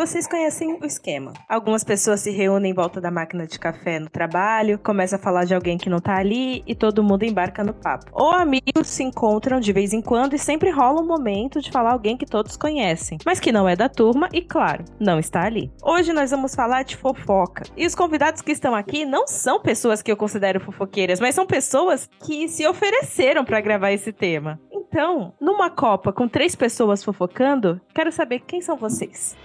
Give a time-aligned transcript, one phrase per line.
[0.00, 1.34] Vocês conhecem o esquema.
[1.46, 5.44] Algumas pessoas se reúnem em volta da máquina de café no trabalho, começa a falar
[5.44, 8.10] de alguém que não tá ali e todo mundo embarca no papo.
[8.14, 11.92] Ou amigos se encontram de vez em quando e sempre rola um momento de falar
[11.92, 15.70] alguém que todos conhecem, mas que não é da turma e, claro, não está ali.
[15.84, 17.64] Hoje nós vamos falar de fofoca.
[17.76, 21.46] E os convidados que estão aqui não são pessoas que eu considero fofoqueiras, mas são
[21.46, 24.58] pessoas que se ofereceram para gravar esse tema.
[24.72, 29.36] Então, numa Copa com três pessoas fofocando, quero saber quem são vocês.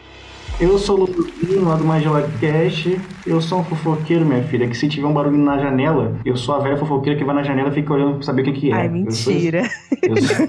[0.60, 2.98] Eu sou o Ludovinho, lá do Magela Cash.
[3.28, 6.56] Eu sou um fofoqueiro, minha filha, que se tiver um barulho na janela, eu sou
[6.56, 8.72] a velha fofoqueira que vai na janela e fica olhando pra saber o que, que
[8.72, 8.76] é.
[8.76, 9.64] Ai, Eu mentira.
[9.66, 10.48] sou- eu sou-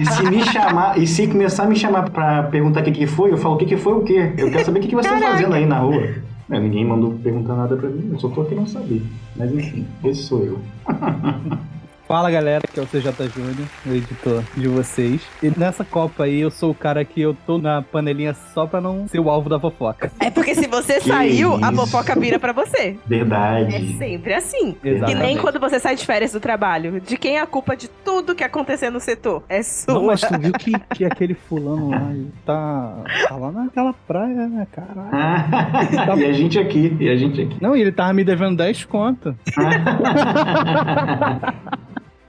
[0.00, 3.06] E se me chamar, e se começar a me chamar pra perguntar o que, que
[3.06, 4.32] foi, eu falo o que, que foi o quê?
[4.38, 6.02] Eu quero saber o que, que você tá fazendo aí na rua.
[6.50, 9.02] É, ninguém mandou perguntar nada pra mim, eu só tô aqui não saber.
[9.36, 10.58] Mas enfim, esse sou eu.
[12.08, 15.20] Fala galera, que é o CJ Júnior, o editor de vocês.
[15.42, 18.80] E nessa Copa aí eu sou o cara que eu tô na panelinha só pra
[18.80, 20.12] não ser o alvo da fofoca.
[20.20, 21.74] É porque se você Que saiu, a isso.
[21.74, 22.90] fofoca vira pra você.
[22.90, 23.98] É Verdade.
[23.98, 24.76] sempre assim.
[24.80, 25.20] Que Exatamente.
[25.20, 27.00] nem quando você sai de férias do trabalho.
[27.00, 29.42] De quem é a culpa de tudo que acontecer no setor?
[29.48, 29.94] É sua.
[29.94, 32.08] Não, mas tu viu que, que aquele fulano lá
[32.44, 36.20] tá, tá lá naquela praia, né, caralho.
[36.20, 37.56] e a gente aqui, e a gente aqui.
[37.60, 39.36] Não, e ele tava me devendo 10 conto.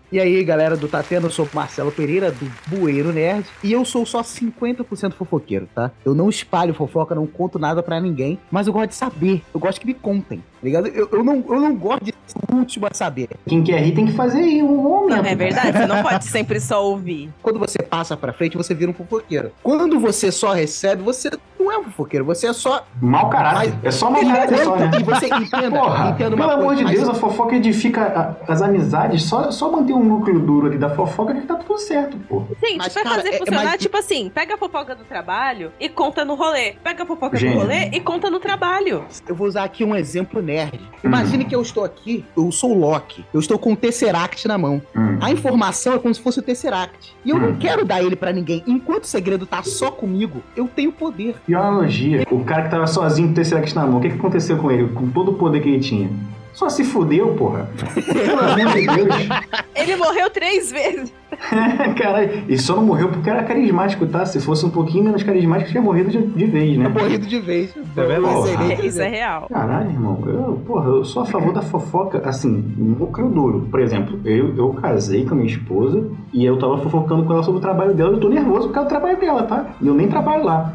[0.09, 4.05] E aí, galera do Tatena, eu sou Marcelo Pereira, do Bueiro Nerd, e eu sou
[4.05, 5.91] só 50% fofoqueiro, tá?
[6.05, 9.59] Eu não espalho fofoca, não conto nada pra ninguém, mas eu gosto de saber, eu
[9.59, 10.87] gosto que me contem, ligado?
[10.87, 13.29] Eu, eu, não, eu não gosto de ser o último a saber.
[13.47, 15.17] Quem quer rir tem que fazer aí um momento.
[15.23, 17.29] Não, é verdade, você não pode sempre só ouvir.
[17.41, 19.51] Quando você passa pra frente, você vira um fofoqueiro.
[19.63, 22.85] Quando você só recebe, você não é um fofoqueiro, você é só...
[23.01, 23.73] Mau caráter.
[23.83, 24.91] É só mau Ele caráter só, né?
[24.99, 28.01] e você entenda, Porra, entenda uma pelo amor coisa, de mas- Deus, a fofoca edifica
[28.47, 29.23] a- as amizades.
[29.23, 32.43] Só, só manter um núcleo duro ali da fofoca que tá tudo certo, pô.
[32.63, 35.03] Gente, Mas, vai cara, fazer é- é funcionar mais- tipo assim: pega a fofoca do
[35.03, 36.73] trabalho e conta no rolê.
[36.83, 37.55] Pega a fofoca Gênio.
[37.57, 39.05] do rolê e conta no trabalho.
[39.27, 40.79] Eu vou usar aqui um exemplo nerd.
[41.03, 44.57] Imagine que eu estou aqui, eu sou o Loki, eu estou com o Tesseract na
[44.57, 44.81] mão.
[44.95, 45.17] Hum.
[45.21, 47.15] A informação é como se fosse o Tesseract.
[47.23, 47.57] E eu não Hum.
[47.59, 48.63] quero dar ele pra ninguém.
[48.65, 51.35] Enquanto o segredo tá só comigo, eu tenho poder.
[51.47, 52.25] E uma analogia.
[52.31, 54.71] O cara que tava sozinho com o Tesseract na mão, o que, que aconteceu com
[54.71, 54.87] ele?
[54.89, 56.09] Com todo o poder que ele tinha?
[56.57, 57.69] Só se fudeu, porra.
[57.93, 59.29] Pelo amor de Deus.
[59.75, 61.13] Ele morreu três vezes.
[62.01, 62.45] Caralho.
[62.49, 64.25] E só não morreu porque era carismático, tá?
[64.25, 66.87] Se fosse um pouquinho menos carismático, tinha morrido de, de vez, né?
[66.89, 67.75] Morrido de vez.
[67.95, 68.73] É verdade.
[68.73, 69.47] É, isso é real.
[69.53, 70.17] Caralho, irmão.
[70.25, 73.67] Eu, porra, eu sou a favor da fofoca, assim, núcleo duro.
[73.69, 77.43] Por exemplo, eu, eu casei com a minha esposa e eu tava fofocando com ela
[77.43, 78.13] sobre o trabalho dela.
[78.13, 79.67] Eu tô nervoso por causa do trabalho dela, tá?
[79.79, 80.73] E eu nem trabalho lá.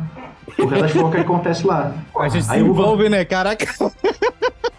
[0.80, 1.92] Das fofocas que acontece lá.
[2.19, 3.25] A gente se Aí vou- envolve, né?
[3.25, 3.66] Caraca.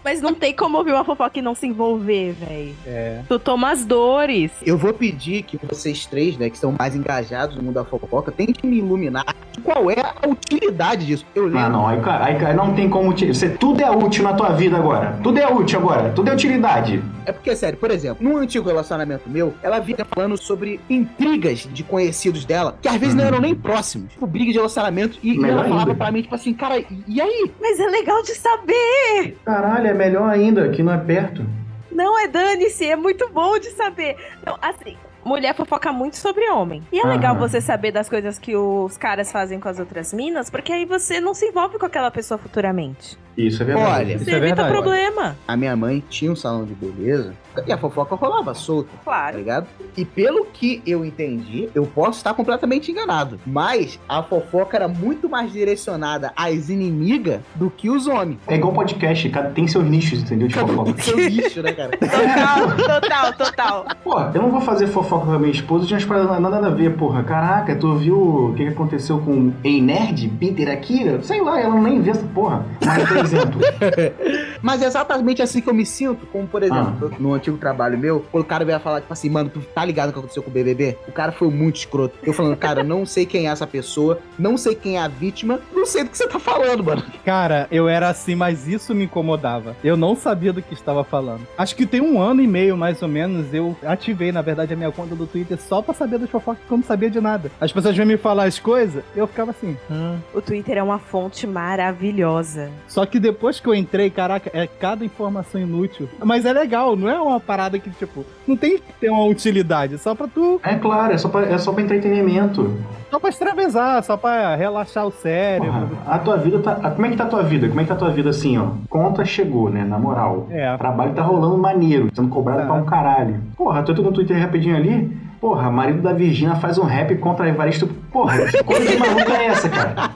[0.04, 2.74] Mas não tem como ouvir uma fofoca e não se envolver, velho.
[2.86, 3.20] É.
[3.26, 4.50] Tu toma as dores.
[4.62, 8.30] Eu vou pedir que vocês três, né, que estão mais engajados no mundo da fofoca,
[8.30, 9.24] tentem me iluminar.
[9.62, 11.24] Qual é a utilidade disso?
[11.34, 11.58] Eu lembro.
[11.60, 13.16] Ah, não, aí, cara, aí, cara, não tem como.
[13.16, 15.18] Você, tudo é útil na tua vida agora.
[15.22, 16.10] Tudo é útil agora.
[16.10, 17.02] Tudo é utilidade.
[17.24, 21.82] É porque, sério, por exemplo, num antigo relacionamento meu, ela vinha falando sobre intrigas de
[21.82, 24.10] conhecidos dela, que às vezes não eram nem próximos.
[24.12, 25.18] Tipo, briga de relacionamento.
[25.22, 25.94] E, e Melhor ela falava ainda.
[25.94, 27.50] pra mim, tipo assim, cara, e, e aí?
[27.60, 29.36] Mas é legal de saber.
[29.44, 31.44] Caralho, é melhor ainda, que não é perto.
[31.90, 34.16] Não é dane-se, é muito bom de saber.
[34.44, 36.82] Não, assim, mulher fofoca muito sobre homem.
[36.92, 40.50] E é legal você saber das coisas que os caras fazem com as outras minas,
[40.50, 43.18] porque aí você não se envolve com aquela pessoa futuramente.
[43.36, 43.90] Isso é verdade.
[43.90, 44.72] Olha, Isso Você é evita verdade.
[44.72, 45.36] problema.
[45.48, 47.34] A minha mãe tinha um salão de beleza
[47.66, 48.90] e a fofoca rolava solta.
[48.92, 49.36] tá Claro.
[49.38, 49.66] ligado?
[49.96, 53.40] E pelo que eu entendi, eu posso estar completamente enganado.
[53.44, 58.38] Mas a fofoca era muito mais direcionada às inimigas do que os homens.
[58.46, 60.46] É igual podcast, cada tem seus nichos, entendeu?
[60.46, 61.02] De fofoca.
[61.02, 61.90] Seu lixo, né, cara?
[61.90, 63.86] Total, total, total.
[64.04, 66.70] Porra, eu não vou fazer fofoca com a minha esposa de umas paradas nada a
[66.70, 67.22] ver, porra.
[67.22, 71.22] Caraca, tu viu o que aconteceu com Ei Nerd, Peter Akira?
[71.22, 72.64] Sei lá, ela nem vê essa porra.
[72.84, 73.60] Mas, por exemplo,
[74.64, 78.24] Mas é exatamente assim que eu me sinto, como por exemplo, no antigo trabalho meu,
[78.32, 80.50] quando o cara veio falar, tipo assim, mano, tu tá ligado o que aconteceu com
[80.50, 80.96] o BBB?
[81.06, 82.14] O cara foi muito escroto.
[82.22, 85.08] Eu falando, cara, eu não sei quem é essa pessoa, não sei quem é a
[85.08, 87.02] vítima, não sei do que você tá falando, mano.
[87.24, 89.76] Cara, eu era assim, mas isso me incomodava.
[89.84, 91.46] Eu não sabia do que estava falando.
[91.58, 94.76] Acho que tem um ano e meio, mais ou menos, eu ativei, na verdade, a
[94.76, 97.50] minha conta do Twitter só pra saber das fofocas, porque eu não sabia de nada.
[97.60, 99.76] As pessoas vinham me falar as coisas, eu ficava assim.
[99.90, 102.70] "Hã?" O Twitter é uma fonte maravilhosa.
[102.88, 106.08] Só que depois que eu entrei, caraca, é cada informação inútil.
[106.22, 109.94] Mas é legal, não é uma parada que, tipo, Não tem que ter uma utilidade,
[109.94, 110.60] é só pra tu.
[110.62, 112.70] É claro, é só pra, é só pra entretenimento.
[113.10, 115.70] Só pra extravesar, só pra relaxar o cérebro.
[115.72, 116.72] Porra, a tua vida tá.
[116.72, 117.68] a- Como é que tá a tua vida?
[117.68, 118.70] Como é que tá a tua vida assim, ó?
[118.90, 119.82] Conta chegou, né?
[119.82, 120.46] Na moral.
[120.50, 120.76] É.
[120.76, 122.66] Trabalho tá rolando maneiro, sendo cobrado Tá.
[122.66, 123.40] pra um caralho.
[123.56, 124.93] Porra, tu entrou no Twitter rapidinho ali.
[125.40, 127.86] Porra, marido da Virgínia faz um rap contra Evaristo.
[128.10, 130.10] Porra, que coisa de maluca é essa, cara?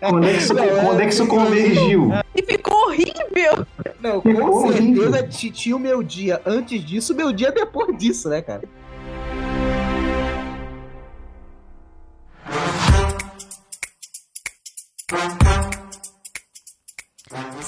[0.00, 2.10] Quando é que isso, quando é que isso convergiu?
[2.34, 3.64] E ficou horrível!
[4.02, 5.04] Não, Ficou com horrível.
[5.10, 8.62] certeza ti- tinha o meu dia antes disso, o meu dia depois disso, né, cara?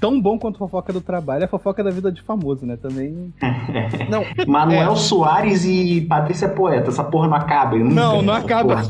[0.00, 2.76] Tão bom quanto fofoca do trabalho é a fofoca da vida de famoso, né?
[2.76, 3.32] Também.
[4.10, 6.88] Não, Manuel Soares e Patrícia Poeta.
[6.90, 7.76] Essa porra não acaba.
[7.76, 8.82] nunca, Não, não acaba.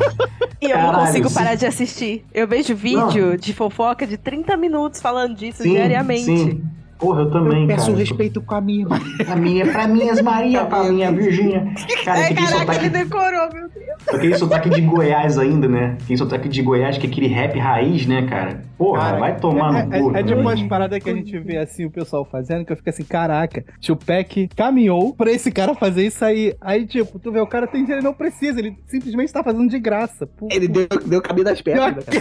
[0.61, 1.35] E eu não Caralho, consigo sim.
[1.35, 2.25] parar de assistir.
[2.33, 6.25] Eu vejo vídeo de fofoca de 30 minutos falando disso Sim, diariamente.
[6.25, 6.63] sim.
[7.01, 7.99] Porra, eu também, eu peço cara.
[7.99, 8.87] respeito com a minha.
[9.25, 11.67] Pra minha, pra minhas Maria, pra minha Virgínia.
[12.05, 13.81] Cara, tem caraca, sotaque ele decorou, meu Deus.
[14.15, 15.97] Aquele sotaque de Goiás ainda, né?
[16.03, 18.63] Aquele sotaque de Goiás, que é aquele rap raiz, né, cara?
[18.77, 20.11] Porra, Cara, vai tomar é, no é- cu.
[20.11, 20.41] é tipo velho.
[20.41, 23.63] umas paradas que a gente vê assim o pessoal fazendo, que eu fico assim, caraca,
[23.79, 26.55] tio Peck caminhou pra esse cara fazer isso aí.
[26.61, 29.69] Aí, tipo, tu vê, o cara tem dinheiro, ele não precisa, ele simplesmente tá fazendo
[29.69, 30.27] de graça.
[30.27, 32.21] Pô, Ele deu, deu caminho das pernas, cara?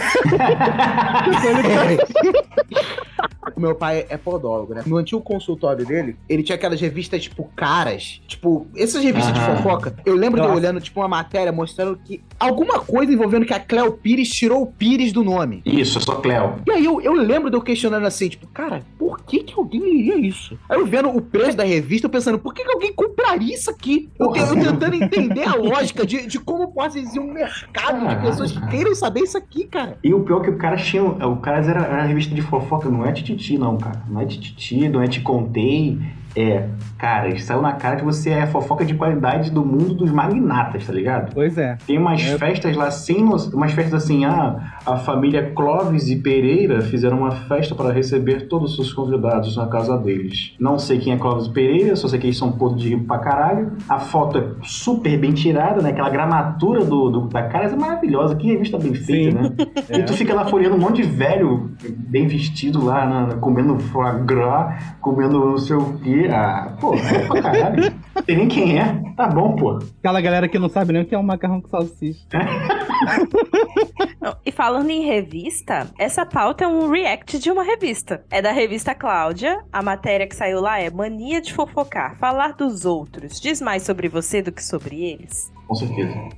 [3.60, 4.82] O meu pai é podólogo, né?
[4.86, 8.22] No antigo consultório dele, ele tinha aquelas revistas, tipo, caras.
[8.26, 9.94] Tipo, essas revistas de fofoca.
[10.06, 10.58] Eu lembro de eu Nossa.
[10.58, 14.66] olhando, tipo, uma matéria mostrando que alguma coisa envolvendo que a Cleo Pires tirou o
[14.66, 15.60] Pires do nome.
[15.66, 16.54] Isso, eu sou Cleo.
[16.66, 19.82] E aí eu, eu lembro de eu questionando assim, tipo, cara, por que que alguém
[19.82, 20.58] leria isso?
[20.66, 23.70] Aí eu vendo o preço da revista, eu pensando, por que que alguém compraria isso
[23.70, 24.08] aqui?
[24.18, 28.52] Eu, eu tentando entender a lógica de, de como pode existir um mercado de pessoas
[28.52, 29.98] que queiram saber isso aqui, cara.
[30.02, 31.02] E o pior é que o cara tinha.
[31.02, 33.12] O cara era, era revista de fofoca, não é
[33.58, 34.02] não, cara.
[34.08, 35.98] Não é tititi, não é te contei.
[36.36, 36.64] É,
[36.98, 40.92] cara, saiu na cara que você é fofoca de qualidade do mundo dos magnatas, tá
[40.92, 41.32] ligado?
[41.34, 41.76] Pois é.
[41.86, 42.38] Tem umas É.
[42.38, 47.74] festas lá sem umas festas assim, ah, a família Clóvis e Pereira fizeram uma festa
[47.74, 50.54] para receber todos os convidados na casa deles.
[50.60, 53.00] Não sei quem é Clóvis e Pereira, só sei que eles são podres de rir
[53.00, 53.72] pra caralho.
[53.88, 55.90] A foto é super bem tirada, né?
[55.90, 58.36] Aquela gramatura do, do- da cara é maravilhosa.
[58.36, 59.48] Que revista bem feita, Sim.
[59.48, 59.66] né?
[59.98, 61.70] E tu fica lá folheando um monte de velho
[62.08, 66.28] bem vestido lá, na- comendo foie gras, comendo não sei o quê.
[66.30, 67.92] Ah, pô, é pra caralho.
[68.14, 69.02] Não tem nem quem é.
[69.16, 69.78] Tá bom, pô.
[69.98, 72.26] Aquela galera que não sabe nem o que é um macarrão com salsicha.
[74.20, 78.22] Não, E falando em revista, essa pauta é um react de uma revista.
[78.30, 79.64] É da revista Cláudia.
[79.72, 83.40] A matéria que saiu lá é Mania de fofocar, falar dos outros.
[83.40, 85.50] Diz mais sobre você do que sobre eles.
[85.66, 86.28] Com certeza.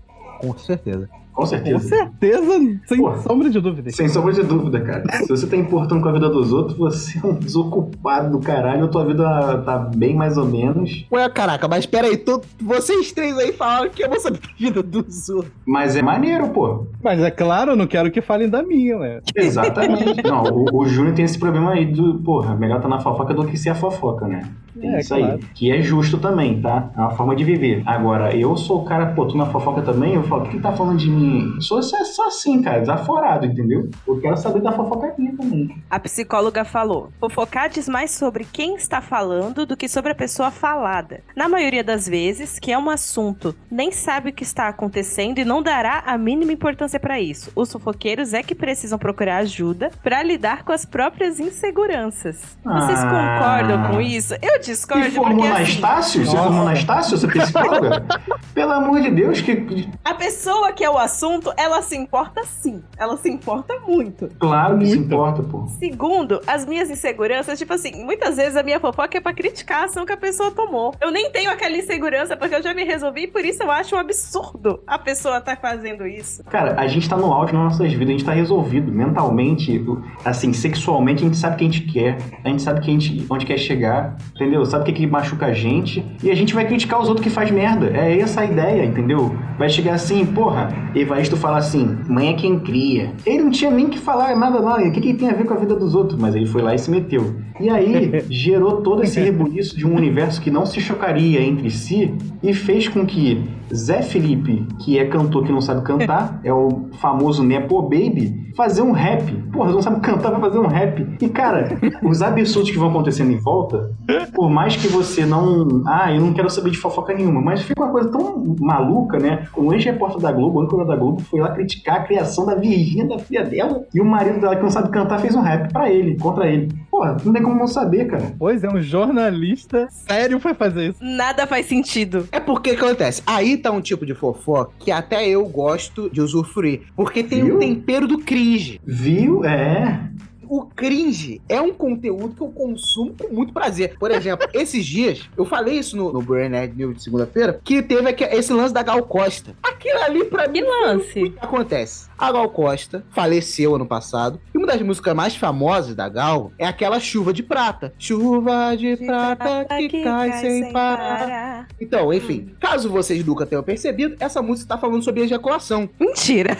[0.40, 1.10] Com certeza.
[1.32, 1.88] Com Com certeza.
[1.88, 3.18] certeza, sem Porra.
[3.22, 3.90] sombra de dúvida.
[3.90, 5.02] Sem sombra de dúvida, cara.
[5.24, 8.84] Se você tá importando com a vida dos outros, você é um desocupado do caralho,
[8.84, 9.24] a tua vida
[9.64, 11.06] tá bem mais ou menos.
[11.10, 14.48] Ué, caraca, mas pera aí, tu- vocês três aí falaram que eu vou saber da
[14.58, 15.52] vida dos outros.
[15.66, 16.86] Mas é maneiro, pô.
[17.02, 19.20] Mas é claro, eu não quero que falem da minha, né?
[19.34, 20.22] Exatamente.
[20.28, 23.44] Não, o, o Júnior tem esse problema aí do, porra, melhor tá na fofoca do
[23.46, 24.42] que ser a fofoca, né?
[24.78, 25.32] Tem É, isso claro.
[25.34, 25.38] aí.
[25.54, 26.90] Que é justo também, tá?
[26.96, 27.82] É uma forma de viver.
[27.86, 30.72] Agora, eu sou o cara, pô, tu na fofoca também, eu falo, o que tá
[30.72, 31.21] falando de mim?
[31.60, 33.88] Sou só, só assim, cara, desaforado, entendeu?
[34.06, 35.76] Eu quero saber da fofoca minha também.
[35.90, 40.50] A psicóloga falou: fofocar diz mais sobre quem está falando do que sobre a pessoa
[40.50, 41.20] falada.
[41.36, 45.44] Na maioria das vezes, que é um assunto, nem sabe o que está acontecendo e
[45.44, 47.50] não dará a mínima importância para isso.
[47.54, 52.56] Os fofoqueiros é que precisam procurar ajuda para lidar com as próprias inseguranças.
[52.64, 53.38] Vocês Ah.
[53.38, 54.34] concordam com isso?
[54.42, 56.24] Eu discordo E formou na assim, Estácio?
[56.26, 58.04] Você formou na Estácio, você é psicóloga?
[58.54, 59.88] Pelo amor de Deus, que.
[60.04, 61.11] a pessoa que é o assunto,
[61.56, 62.82] ela se importa sim.
[62.96, 64.28] Ela se importa muito.
[64.38, 65.06] Claro que se Muito.
[65.12, 65.66] importa, pô.
[65.78, 69.84] Segundo, as minhas inseguranças, tipo assim, muitas vezes a minha fofoca é pra criticar a
[69.84, 70.94] ação que a pessoa tomou.
[71.00, 73.98] Eu nem tenho aquela insegurança porque eu já me resolvi, por isso eu acho um
[73.98, 76.44] absurdo a pessoa tá fazendo isso.
[76.44, 79.84] Cara, a gente tá no auge nas nossas vidas, a gente tá resolvido mentalmente,
[80.24, 82.92] assim, sexualmente, a gente sabe o que a gente quer, a gente sabe que a
[82.92, 84.64] gente, onde quer chegar, entendeu?
[84.64, 87.30] Sabe o que, que machuca a gente, e a gente vai criticar os outros que
[87.32, 87.86] faz merda.
[87.96, 89.34] É essa a ideia, entendeu?
[89.58, 90.68] Vai chegar assim, porra,
[91.02, 93.12] Evaristo fala assim: mãe é quem cria.
[93.26, 94.76] Ele não tinha nem que falar nada, não.
[94.76, 96.18] O que, que tem a ver com a vida dos outros?
[96.18, 97.34] Mas ele foi lá e se meteu.
[97.60, 102.14] E aí gerou todo esse rebuliço de um universo que não se chocaria entre si
[102.42, 103.42] e fez com que
[103.74, 108.82] Zé Felipe, que é cantor que não sabe cantar, é o famoso Nepo Baby, fazer
[108.82, 109.32] um rap.
[109.52, 111.16] Porra, não sabe cantar, vai fazer um rap.
[111.20, 113.90] E cara, os absurdos que vão acontecendo em volta,
[114.34, 115.82] por mais que você não.
[115.86, 119.46] Ah, eu não quero saber de fofoca nenhuma, mas fica uma coisa tão maluca, né?
[119.56, 123.06] O ex-repórter da Globo, o âncora da Globo, foi lá criticar a criação da Virgínia,
[123.06, 125.90] da filha dela, e o marido dela, que não sabe cantar, fez um rap pra
[125.90, 126.68] ele, contra ele.
[126.92, 128.34] Porra, não tem como não saber, cara.
[128.38, 130.98] Pois é, um jornalista sério foi fazer isso.
[131.02, 132.28] Nada faz sentido.
[132.30, 133.22] É porque que acontece?
[133.26, 136.82] Aí tá um tipo de fofoca que até eu gosto de usufruir.
[136.94, 137.56] Porque tem Viu?
[137.56, 138.78] um tempero do cringe.
[138.84, 139.42] Viu?
[139.42, 140.06] É.
[140.54, 143.96] O cringe é um conteúdo que eu consumo com muito prazer.
[143.98, 148.06] Por exemplo, esses dias, eu falei isso no, no Nerd News de segunda-feira, que teve
[148.06, 149.56] aqui- esse lance da Gal Costa.
[149.62, 151.22] Aquilo ali, pra mim, Que lance?
[151.22, 152.06] o que acontece?
[152.18, 154.38] A Gal Costa faleceu ano passado.
[154.54, 157.94] E uma das músicas mais famosas da Gal é aquela Chuva de Prata.
[157.98, 161.66] Chuva de, prata que, cai, sem parar.
[161.80, 165.88] Então, enfim, caso vocês nunca tenham percebido, essa música tá falando sobre ejaculação.
[165.98, 166.58] Mentira.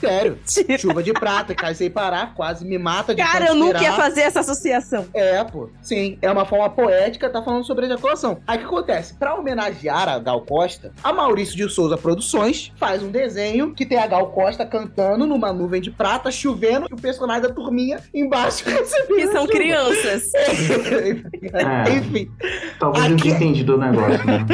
[0.00, 0.36] Sério.
[0.44, 0.78] Mentira.
[0.78, 4.22] Chuva de prata, cai sem parar, quase me mata de Cara, eu nunca ia fazer
[4.22, 5.06] essa associação.
[5.14, 5.68] É, pô.
[5.82, 8.38] Sim, é uma forma poética, tá falando sobre ejaculação.
[8.46, 9.14] Aí o que acontece?
[9.14, 13.98] Pra homenagear a Gal Costa, a Maurício de Souza Produções faz um desenho que tem
[13.98, 18.64] a Gal Costa cantando numa nuvem de prata, chovendo, e o personagem da turminha embaixo
[18.68, 19.16] recebendo.
[19.16, 19.52] Que são chuva.
[19.52, 20.22] crianças.
[21.52, 21.92] É.
[21.96, 22.30] Enfim,
[22.78, 24.46] Talvez ele não Aqui- tenha entendido o negócio, né?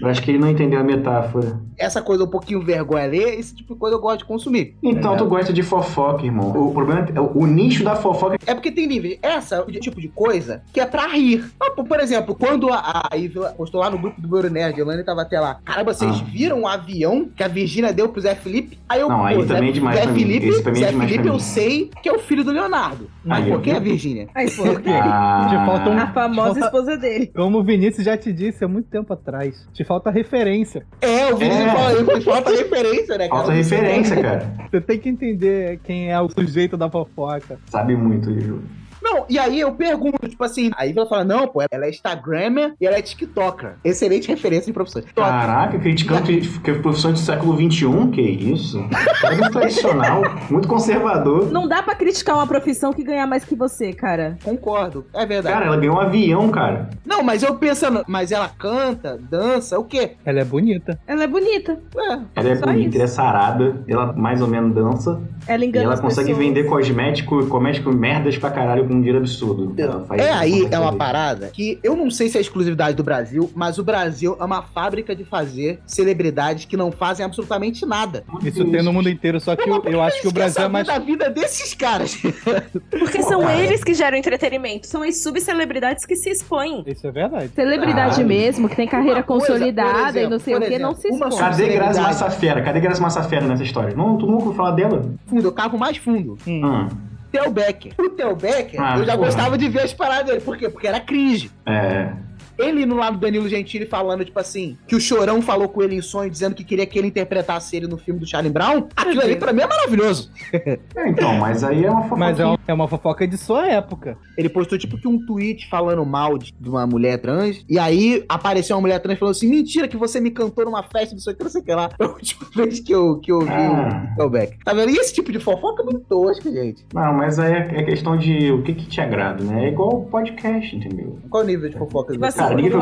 [0.00, 1.58] Eu acho que ele não entendeu a metáfora.
[1.78, 4.76] essa coisa um pouquinho vergonha ler, esse tipo de coisa eu gosto de consumir.
[4.82, 5.16] Então É.
[5.16, 6.50] tu gosta de fofoca, irmão.
[6.50, 8.36] O problema é o nicho da fofoca.
[8.46, 9.18] É porque tem níveis.
[9.22, 11.44] Essa é o tipo de coisa que é pra rir.
[11.60, 14.82] Ah, Por exemplo, quando a, a Ivy postou lá no grupo do Euro Nerd, a
[14.84, 15.58] Elaine tava até lá.
[15.64, 16.24] Caramba, vocês Ah.
[16.24, 18.78] viram o avião que a Virgínia deu pro Zé Felipe?
[18.88, 20.06] Aí eu, Não, aí pô, também é demais Zé.
[20.12, 21.38] Felipe, é Zé demais Felipe pra eu mim.
[21.40, 23.08] sei que é o filho do Leonardo.
[23.24, 24.28] Mas Aí, por que a Virgínia?
[24.34, 24.96] A esposa dele.
[24.98, 27.26] Ah, Te falta um- A famosa Falta- esposa dele.
[27.34, 30.86] Como o Vinícius já te disse há muito tempo atrás, te falta referência.
[31.00, 31.72] É, o Vinícius É.
[31.74, 33.40] fala isso, falta referência, né, cara?
[33.40, 34.54] falta referência, cara.
[34.70, 37.43] Você tem que entender quem é o sujeito da fofoca.
[37.66, 38.60] Sabe muito, Ju.
[39.04, 42.72] Não, e aí eu pergunto, tipo assim, a Ivy fala, não, pô, ela é Instagrammer
[42.80, 43.74] e ela é TikToker.
[43.84, 45.06] Excelente referência de professores.
[45.14, 48.78] Caraca, criticando que, que profissões do século XXI, que isso?
[49.24, 51.52] É muito tradicional, muito conservador.
[51.52, 54.38] Não dá pra criticar uma profissão que ganha mais que você, cara.
[54.42, 55.54] Concordo, é verdade.
[55.54, 56.88] Cara, ela ganhou um avião, cara.
[57.04, 60.12] Não, mas eu pensando, mas ela canta, dança, o quê?
[60.24, 60.98] Ela é bonita.
[61.06, 61.78] Ela é bonita.
[61.94, 62.96] Ué, Ela é bonita, isso.
[62.96, 65.20] ela é sarada, ela mais ou menos dança.
[65.46, 66.46] Ela E engana ela as consegue pessoas.
[66.46, 69.72] vender cosmético, cosmético merdas pra caralho com um dinheiro absurdo.
[69.76, 73.02] Ela faz É aí, é uma parada que eu não sei se é exclusividade do
[73.02, 78.24] Brasil, mas o Brasil é uma fábrica de fazer celebridades que não fazem absolutamente nada.
[78.42, 80.86] Isso tem no mundo inteiro, só que eu, eu acho que o Brasil é mais.
[80.86, 82.16] da vida desses caras.
[82.90, 83.58] Porque Pô, são cara.
[83.60, 84.86] eles que geram entretenimento.
[84.86, 86.82] São as subcelebridades que se expõem.
[86.86, 87.50] Isso é verdade.
[87.54, 90.94] Celebridade Ah, mesmo, que tem carreira coisa, consolidada exemplo, e não sei o que, não
[90.94, 91.36] se expõe.
[91.38, 92.00] Cadê Grazi.
[92.00, 92.62] Massafera?
[92.62, 93.94] Cadê Grazi Massafera nessa história?
[93.96, 95.04] Não, tu nunca ouviu falar dela?
[95.34, 96.38] Fundo, eu cavo mais fundo.
[96.46, 96.88] Hum,
[97.32, 97.92] Theo Becker.
[97.98, 99.26] O Theo Becker, Ah, eu já porra.
[99.26, 100.40] gostava de ver as paradas dele.
[100.40, 100.68] Por quê?
[100.68, 101.50] Porque era cringe.
[101.66, 102.12] é.
[102.58, 105.96] Ele no lado do Danilo Gentili falando, tipo assim, que o Chorão falou com ele
[105.96, 108.88] em sonho, dizendo que queria que ele interpretasse ele no filme do Charlie Brown.
[108.96, 110.30] Aquilo ali pra mim é maravilhoso.
[110.52, 112.16] É, Então, mas aí é uma fofoca.
[112.20, 114.16] Mas é uma, é uma fofoca de sua época.
[114.36, 117.64] Ele postou tipo que um tweet falando mal de, de uma mulher trans.
[117.68, 120.82] E aí apareceu uma mulher trans e falou assim: mentira, que você me cantou numa
[120.82, 121.90] festa, não sei o que, não sei o que lá.
[121.96, 124.14] Foi a última vez que eu, que eu vi Ah.
[124.18, 124.58] o Becker.
[124.64, 124.90] Tá vendo?
[124.90, 126.84] E esse tipo de fofoca é muito tosco, gente.
[126.94, 129.64] Não, mas aí é é questão de o que que te agrada, né?
[129.66, 131.18] É igual podcast, entendeu?
[131.30, 132.76] Qual o nível de fofoca Tipo assim, Cara, ninguém que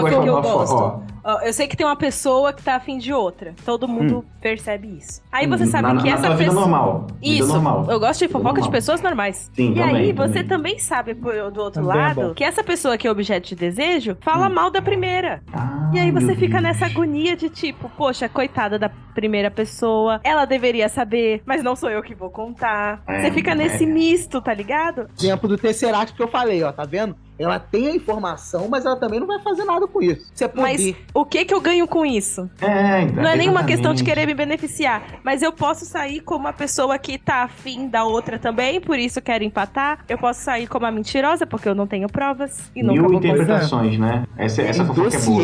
[1.42, 3.54] eu sei que tem uma pessoa que tá afim de outra.
[3.64, 5.22] Todo mundo percebe isso.
[5.30, 6.60] Aí você sabe Hum, na, que na essa tua vida pessoa.
[6.66, 7.06] normal.
[7.20, 7.86] Vida Isso, normal.
[7.88, 9.48] eu gosto de Vida fofoca de pessoas normais.
[9.54, 10.48] Sim, e também, aí, você também.
[10.48, 11.28] também sabe do
[11.60, 12.34] outro Também é lado bom.
[12.34, 14.54] que essa pessoa que é objeto de desejo fala Hum.
[14.54, 15.42] mal da primeira.
[15.52, 16.62] Ah, E aí você fica Deus.
[16.62, 21.88] nessa agonia de tipo, poxa, coitada da primeira pessoa, ela deveria saber, mas não sou
[21.90, 23.00] eu que vou contar.
[23.06, 23.86] É, você fica nesse é.
[23.86, 25.06] misto, tá ligado?
[25.16, 27.14] Exemplo do Tesseract que eu falei, ó, tá vendo?
[27.42, 30.30] Ela tem a informação, mas ela também não vai fazer nada com isso.
[30.34, 30.62] Isso é poder.
[30.62, 32.48] Mas o que que eu ganho com isso?
[32.60, 36.40] É, então, Não é nenhuma questão de querer me beneficiar, mas eu posso sair como
[36.40, 40.04] uma pessoa que tá afim da outra também, por isso quero empatar.
[40.08, 43.12] Eu posso sair como a mentirosa, porque eu não tenho provas e nunca Mil vou
[43.12, 43.34] conseguir.
[43.34, 44.24] interpretações, né?
[44.36, 45.42] Essa, essa fofoca é boa.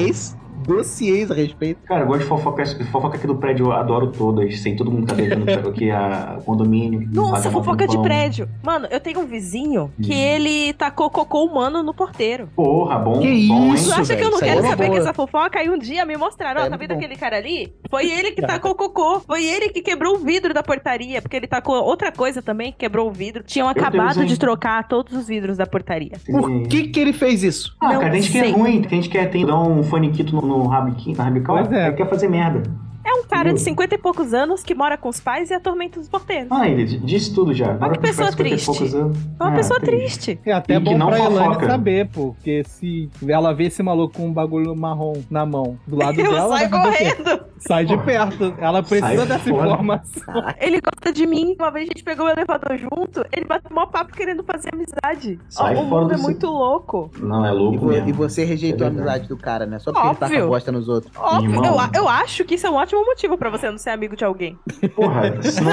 [0.69, 1.81] Dossiês a respeito.
[1.85, 4.61] Cara, eu gosto de fofoca, fofoca aqui do prédio, eu adoro todas.
[4.61, 7.09] Sei todo mundo tá devendo aqui a condomínio.
[7.13, 8.49] Nossa, fofoca de prédio.
[8.63, 10.17] Mano, eu tenho um vizinho que Hum.
[10.17, 12.49] ele tacou cocô humano no porteiro.
[12.55, 13.21] Porra, bom.
[13.21, 13.89] Que bom, isso?
[13.91, 14.01] Tu hein?
[14.01, 15.59] acha que eu não quero é saber que essa fofoca?
[15.59, 16.97] Aí um dia me mostraram, ó, É tá vendo bom.
[16.97, 17.73] aquele cara ali?
[17.91, 19.21] Foi ele que tacou cocô.
[19.21, 21.23] Foi ele que quebrou o vidro da portaria.
[21.23, 23.43] Porque ele tacou outra coisa também, quebrou o vidro.
[23.43, 24.27] Tinham Deus, acabado hein?
[24.27, 26.13] de trocar todos os vidros da portaria.
[26.27, 27.75] Por que que ele fez isso?
[27.81, 29.83] Ah, Não cara, tem gente que é ruim, tem gente que quer tem, dar um
[29.83, 31.87] faniquito no, no rabiquinho, rabical, é.
[31.87, 32.62] aí quer fazer merda.
[33.09, 33.65] É um cara de Entendeu?
[33.65, 36.49] 50 e poucos anos que mora com os pais e atormenta os porteiros.
[36.50, 37.73] Ah, ele disse tudo já.
[37.73, 38.97] Agora que pessoa 50 e triste.
[38.97, 40.21] É uma pessoa triste.
[40.37, 40.41] triste.
[40.45, 44.15] É até E que bom não pra Elaine saber, porque se ela vê esse maluco
[44.19, 46.69] com um bagulho marrom na mão do lado Eu dela, quê?
[46.69, 47.45] correndo.
[47.61, 48.55] sai de perto.
[48.59, 49.67] Ela precisa Sai dessa fora.
[49.69, 50.35] informação.
[50.61, 51.57] Ele gosta de mim.
[51.59, 55.38] Uma vez a gente pegou o elevador junto, ele bateu mó papo querendo fazer amizade.
[55.49, 57.11] Sai o mundo é do muito louco.
[57.21, 58.09] Não, é E, louco vo- mesmo.
[58.09, 59.79] e você rejeitou É a amizade do cara, né?
[59.79, 60.29] Só porque ele Óbvio.
[60.37, 61.12] taca bosta nos outros.
[61.17, 63.90] Óbvio, eu, a- eu acho que isso é um ótimo motivo pra você não ser
[63.90, 64.59] amigo de alguém.
[64.95, 65.73] Porra, senão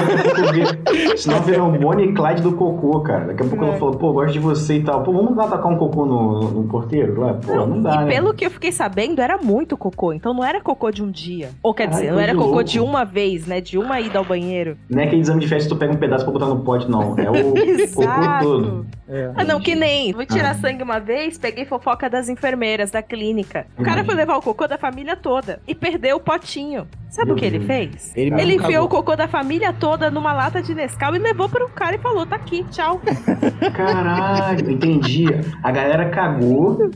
[1.16, 3.26] senão vira um Bonnie e Clyde do cocô, cara.
[3.26, 3.68] Daqui a pouco É.
[3.68, 5.02] ela falou, pô, gosto de você e tal.
[5.02, 7.34] Pô, vamos lá tacar um cocô no, no, porteiro lá?
[7.34, 8.14] Pô, não, dá, e né?
[8.14, 10.12] pelo que eu fiquei sabendo, era muito cocô.
[10.12, 11.50] Então não era cocô de um dia.
[11.62, 12.64] Ou quer Caralho, dizer, não era de cocô louco.
[12.64, 13.60] de uma vez, né?
[13.60, 14.76] De uma ida ao banheiro.
[14.88, 16.88] Não é aquele exame de festa que tu pega um pedaço pra botar no pote,
[16.90, 17.16] não.
[17.18, 17.52] É o
[17.94, 18.86] cocô todo.
[19.08, 19.30] É.
[19.36, 20.12] Ah, não, que nem.
[20.12, 20.54] Fui tirar Ah.
[20.54, 23.66] sangue uma vez, peguei fofoca das enfermeiras da clínica.
[23.78, 24.04] O cara Imagina.
[24.06, 26.86] foi levar o cocô da família toda e perdeu o potinho.
[27.16, 27.66] Sabe Meu o que ele Deus.
[27.66, 28.12] fez?
[28.14, 29.02] Ele Ele enfiou o cagou.
[29.02, 32.26] cocô da família toda numa lata de Nescau e levou para o cara e falou:
[32.26, 33.00] tá aqui, tchau.
[33.74, 35.24] Caralho, entendi.
[35.62, 36.90] A galera cagou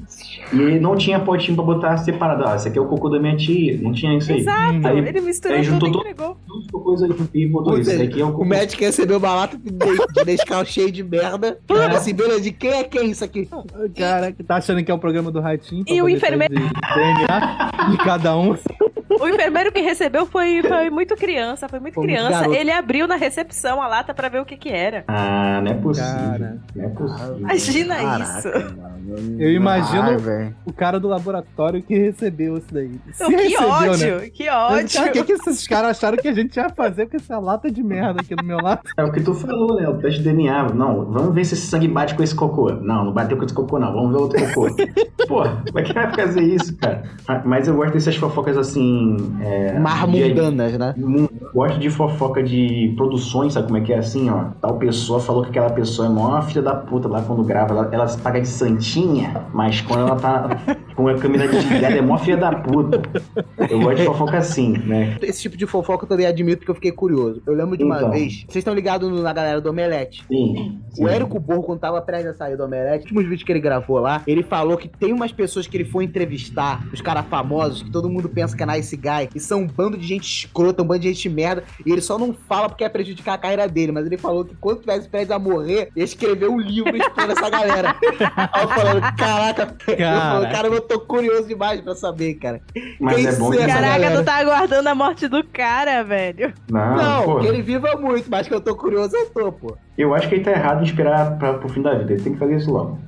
[0.53, 2.45] e não tinha potinho pra botar separado.
[2.47, 3.79] Ah, esse aqui é o cocô da minha tia.
[3.81, 4.41] Não tinha isso aí.
[4.41, 4.87] Exato.
[4.87, 6.37] Aí- ele misturou aí tudo juntou e todo- entregou.
[6.47, 7.91] Todos os cocôs aí e botou Ou isso.
[7.91, 11.59] Esse aqui é o O médico recebeu uma lata de, de Nescau cheio de merda.
[11.67, 13.49] Falando assim, beleza, de quem é quem isso aqui?
[13.97, 15.85] Cara, que tá achando que é o programa do Ratinho.
[15.89, 18.55] E o enfermeiro- DNA de cada um.
[19.19, 22.41] O enfermeiro que recebeu foi, foi muito criança, foi muito Foi muito criança.
[22.43, 22.55] garoto.
[22.57, 25.05] ele abriu na recepção a lata pra ver o que que era.
[25.09, 26.11] Ah, não é possível.
[26.11, 26.59] Cara.
[26.77, 27.39] Não é possível.
[27.39, 28.49] Imagina Caraca, isso.
[28.77, 29.37] mano.
[29.41, 30.57] Eu imagino- Ai, velho.
[30.65, 32.93] O cara do laboratório que recebeu isso daí.
[33.13, 34.31] Se que recebeu, ódio, né?
[34.31, 35.03] que ódio.
[35.05, 37.83] O que, que esses caras acharam que a gente ia fazer com essa lata de
[37.83, 38.83] merda aqui do meu lado?
[38.97, 39.89] É o que tu falou, né?
[39.89, 40.69] O teste de DNA.
[40.75, 42.71] Não, vamos ver se esse sangue bate com esse cocô.
[42.71, 43.93] Não, não bateu com esse cocô, não.
[43.93, 44.77] Vamos ver outro cocô.
[45.27, 47.03] Pô, como é que vai fazer isso, cara?
[47.27, 49.00] Ah, Mas eu gosto dessas fofocas assim.
[49.41, 50.95] É, Mais de- mundanas, né?
[51.55, 54.45] Gosto de fofoca de produções, sabe como é que é assim, ó?
[54.61, 57.75] Tal pessoa falou que aquela pessoa é mó filha da puta lá quando grava.
[57.75, 60.49] Ela, ela se paga de santinha, mas quando ela tá
[61.03, 63.01] com a câmera desligada é mó filha da puta.
[63.71, 65.17] Eu gosto de fofoca assim, né?
[65.23, 67.43] Esse tipo de fofoca eu também admito porque eu fiquei curioso.
[67.47, 68.11] Eu lembro de uma Então.
[68.11, 68.45] vez.
[68.49, 70.25] Vocês estão ligados na galera do Omelete?
[70.29, 70.79] Sim.
[70.93, 71.05] sim.
[71.05, 73.61] O Érico Borro, quando tava prestes a sair do Omelete, nos últimos vídeos que ele
[73.61, 77.83] gravou lá, ele falou que tem umas pessoas que ele foi entrevistar, os caras famosos,
[77.83, 80.83] que todo mundo pensa que é nice guy, e são um bando de gente escrota,
[80.83, 83.67] um bando de gente merda, e ele só não fala porque é prejudicar a carreira
[83.69, 87.33] dele, mas ele falou que quando tivesse prestes a morrer, ia escrever um livro expondo
[87.33, 87.95] essa galera.
[88.53, 92.61] Aí eu falando, caraca, eu falo, cara, eu tô curioso demais pra saber, cara.
[92.99, 96.53] Mas quem é bom que Caraca, tu tá aguardando a morte do cara, velho.
[96.69, 99.77] Não, Não, pô, que ele viva muito, mas que eu tô curioso, eu tô, pô.
[99.97, 102.13] eu acho que ele tá errado em esperar pra, pro fim da vida.
[102.13, 102.99] Ele tem que fazer isso logo.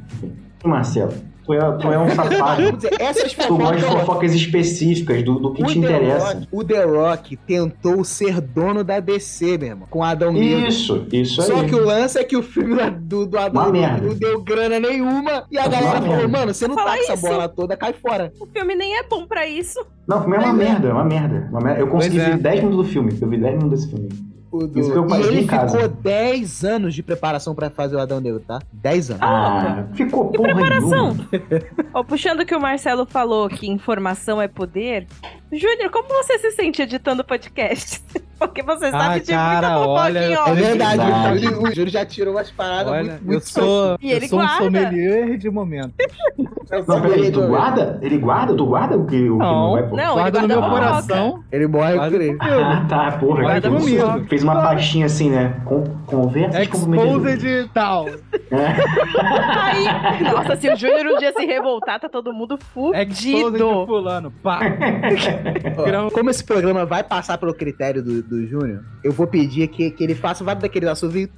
[0.64, 1.12] Marcelo,
[1.44, 2.62] tu é, tu é um safado.
[2.98, 4.34] Essas Tu gosta de fofocas...
[4.34, 6.34] específicas do, do que O te The interessa.
[6.34, 10.68] Rock, o The Rock tentou ser dono da DC, meu irmão, com Adão Negro.
[10.68, 11.46] Isso, isso aí.
[11.48, 14.06] Só que o lance é que o filme do, do Adão Uma Negro merda.
[14.08, 15.44] não deu grana nenhuma.
[15.50, 16.28] E a Uma galera falou, merda.
[16.28, 18.32] mano, você não Fala tá com essa bola toda, cai fora.
[18.40, 19.84] O filme nem é bom pra isso.
[20.06, 20.52] Não, o filme é uma é.
[20.52, 21.80] merda, é uma merda, uma merda.
[21.80, 22.30] Eu consegui Pois é.
[22.32, 23.18] ver 10 minutos do filme.
[23.20, 24.08] Eu vi 10 minutos desse filme.
[24.52, 25.78] O do- Isso que eu E ele em casa.
[25.78, 28.60] ficou 10 anos de preparação pra fazer o Adão Negro, tá?
[28.72, 29.22] 10 anos.
[29.22, 31.16] Ah, ficou porra preparação?
[32.06, 35.06] puxando o que o Marcelo falou, que informação é poder.
[35.50, 38.02] Júnior, como você se sente editando podcast?
[38.46, 41.46] Porque você sabe Ah, de cara, muita olha, em eu- É verdade, verdade.
[41.48, 44.38] o Júlio- já tirou umas paradas Olha, muito, eu muito sou, E eu ele sou
[44.38, 44.64] um guarda.
[44.64, 45.94] sommelier de momento.
[46.88, 47.98] Não, peraí, tu guarda?
[48.02, 48.54] Ele guarda?
[48.56, 49.54] Tu guarda o que, o que Não.
[49.54, 49.82] não vai?
[49.82, 51.44] Não, ele Guarda no guarda meu coração.
[51.52, 52.36] Ele morre Guarda ele.
[52.36, 52.60] comigo.
[52.64, 53.42] Ah, tá, porra.
[53.42, 54.24] Guarda comigo.
[54.28, 55.54] Fez uma pastinha assim, né?
[55.66, 58.06] Com, conversa com Exposed e tal.
[58.52, 63.86] Aí, nossa, se o Júnior um dia se revoltar, tá todo mundo Exposed de fudido.
[63.86, 64.30] fulano.
[64.42, 64.60] Pá.
[66.06, 66.10] Ó.
[66.10, 70.02] Como esse programa vai passar pelo critério do, do Júnior, eu vou pedir que, que
[70.02, 71.28] ele faça vários daqueles assovios.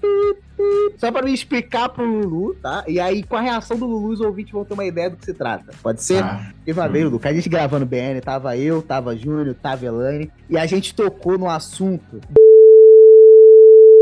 [0.97, 2.85] Só pra me explicar pro Lulu, tá?
[2.87, 5.25] E aí, com a reação do Lulu, os ouvintes vão ter uma ideia do que
[5.25, 5.73] se trata.
[5.83, 6.23] Pode ser?
[6.23, 10.31] Ah, Teve uma vez, Luca, a gente gravando BN, tava eu, tava Júnior, tava Elaine,
[10.49, 12.21] e a gente tocou no assunto.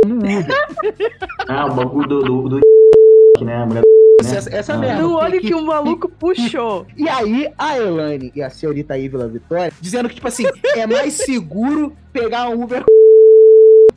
[1.48, 2.61] ah, o bagulho do, do, do
[3.44, 3.57] né?
[3.57, 3.83] A mulher
[4.20, 5.02] essa, essa merda.
[5.02, 6.87] No porque olho que- que o maluco puxou.
[6.96, 10.44] E aí, a Elane e a senhorita Ívila Vitória, dizendo que, tipo assim,
[10.76, 12.92] é mais seguro pegar um Uber com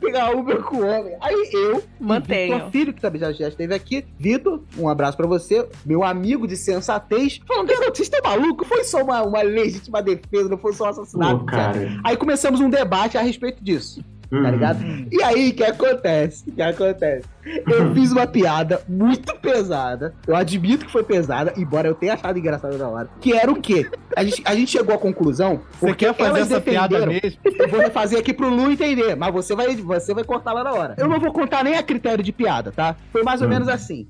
[0.00, 1.14] pegar Uber com homem.
[1.20, 2.54] Aí eu, Mantenho.
[2.56, 6.46] Vitor Filho, que também já, já esteve aqui, Vitor, um abraço pra você, meu amigo
[6.46, 8.66] de sensatez, falando, garoto, vocês estão malucos?
[8.68, 11.38] Foi só uma, uma legítima defesa, não foi só um assassinato.
[11.40, 12.00] Pô, cara.
[12.04, 14.50] Aí começamos um debate a respeito disso, tá Uhum.
[14.50, 14.78] ligado?
[15.10, 16.48] E aí, o que acontece?
[16.50, 17.24] O que acontece?
[17.66, 20.14] Eu fiz uma piada muito pesada.
[20.26, 23.08] Eu admito que foi pesada, embora eu tenha achado engraçado na hora.
[23.20, 23.88] Que era o quê?
[24.16, 25.60] A gente, a gente chegou à conclusão.
[25.72, 27.38] Você porque quer fazer essa piada mesmo?
[27.44, 30.72] Eu vou refazer aqui pro Lu entender, mas você vai, você vai cortar lá na
[30.72, 30.94] hora.
[30.98, 32.96] Eu não vou contar nem a critério de piada, tá?
[33.12, 33.50] Foi mais ou Hum.
[33.50, 34.08] menos assim.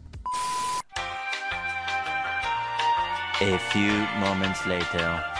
[3.38, 5.35] A few moments later.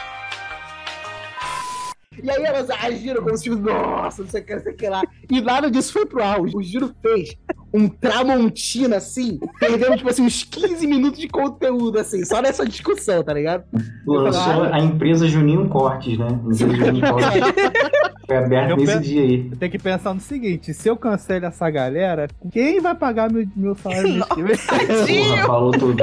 [2.22, 4.88] E aí elas agiram como se, nossa, não sei o que, não sei o que
[4.88, 5.02] lá.
[5.30, 6.40] E nada disso foi pro ar.
[6.40, 7.36] O Giro fez
[7.72, 13.22] um Tramontina, assim, perdendo, tipo assim, uns 15 minutos de conteúdo, assim, só nessa discussão,
[13.22, 13.64] tá ligado?
[14.06, 16.26] Lançou a empresa Juninho Cortes, né?
[16.28, 17.40] A empresa Juninho Cortes.
[18.26, 19.48] Foi aberta Eu nesse dia aí.
[19.52, 23.46] Eu tenho que pensar no seguinte: se eu cancelo essa galera, quem vai pagar meu,
[23.54, 24.04] meu salário
[24.36, 24.56] vem?
[25.28, 26.02] Porra, falou tudo.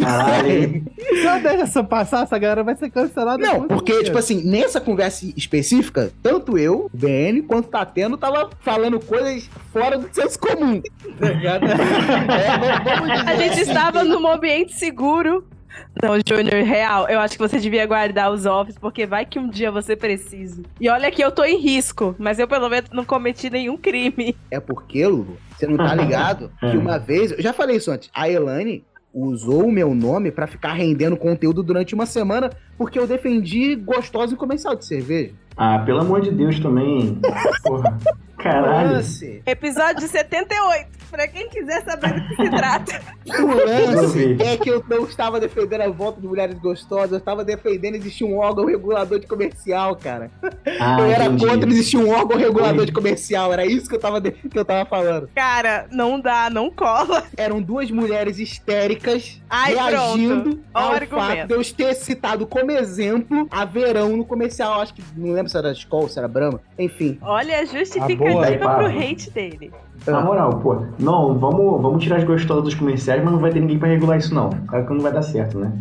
[0.00, 0.84] Caralho.
[0.98, 3.42] Se eu deixar passar, essa galera vai ser cancelada.
[3.42, 8.50] Não, porque, tipo assim, nessa conversa específica, tanto eu, o BN, quanto o Tateno tava
[8.60, 10.80] falando coisas fora do senso comum.
[11.18, 12.34] Tá?
[12.34, 15.44] É, vamos- vamos dizer A gente assim estava que- num ambiente seguro.
[16.02, 19.48] Não, Júnior, real, eu acho que você devia guardar os offs, porque vai que um
[19.48, 20.62] dia você precise.
[20.80, 24.36] E olha que eu tô em risco, mas eu pelo menos não cometi nenhum crime.
[24.50, 28.08] É porque, Lulu, você não tá ligado que uma vez, eu já falei isso antes,
[28.14, 33.06] a Elane usou o meu nome pra ficar rendendo conteúdo durante uma semana porque eu
[33.06, 35.32] defendi gostosa em comercial de cerveja.
[35.56, 37.18] Ah, pelo amor de Deus também.
[37.64, 37.98] Porra.
[38.38, 38.92] Caralho.
[38.92, 43.00] lance, Episódio 78, pra quem quiser saber do que se trata.
[43.26, 43.46] o
[43.94, 47.94] lance é que eu não estava defendendo a volta de mulheres gostosas, eu estava defendendo
[47.96, 50.30] existir um órgão regulador de comercial, cara.
[50.80, 51.46] Ah, eu era entendi.
[51.46, 52.86] contra existir um órgão regulador Oi.
[52.86, 55.28] de comercial, era isso que eu tava, de- que eu tava falando.
[55.34, 57.24] Cara, não dá, não cola.
[57.36, 60.60] Eram duas mulheres histéricas Ai, reagindo pronto.
[60.74, 61.16] Ao argumento.
[61.38, 64.80] fato de eu ter citado como exemplo a Verão no comercial.
[64.80, 66.60] Acho que não lembro se era Skol, se era Brahma.
[66.78, 67.18] Enfim.
[67.22, 69.72] Olha a Ah, justificativa boa, pro hate dele.
[70.06, 70.82] Na moral, pô.
[70.98, 74.18] Não, vamos, vamos tirar as gostosas dos comerciais, mas não vai ter ninguém pra regular
[74.18, 74.50] isso, não.
[74.66, 75.72] Claro que não vai dar certo, né?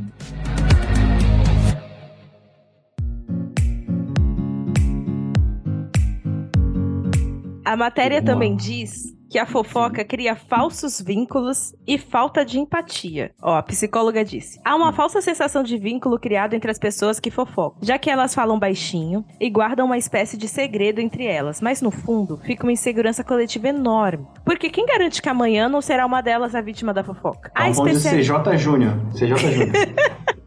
[7.64, 13.32] A matéria também diz que a fofoca cria falsos vínculos e falta de empatia.
[13.42, 17.32] Ó, a psicóloga disse: há uma falsa sensação de vínculo criado entre as pessoas que
[17.32, 21.82] fofocam, já que elas falam baixinho e guardam uma espécie de segredo entre elas, mas
[21.82, 24.26] no fundo fica uma insegurança coletiva enorme.
[24.46, 27.52] Porque quem garante que amanhã não será uma delas a vítima da fofoca?
[27.54, 28.34] A Então especialista.
[28.44, 28.94] CJ Júnior.
[29.14, 29.72] CJ Júnior.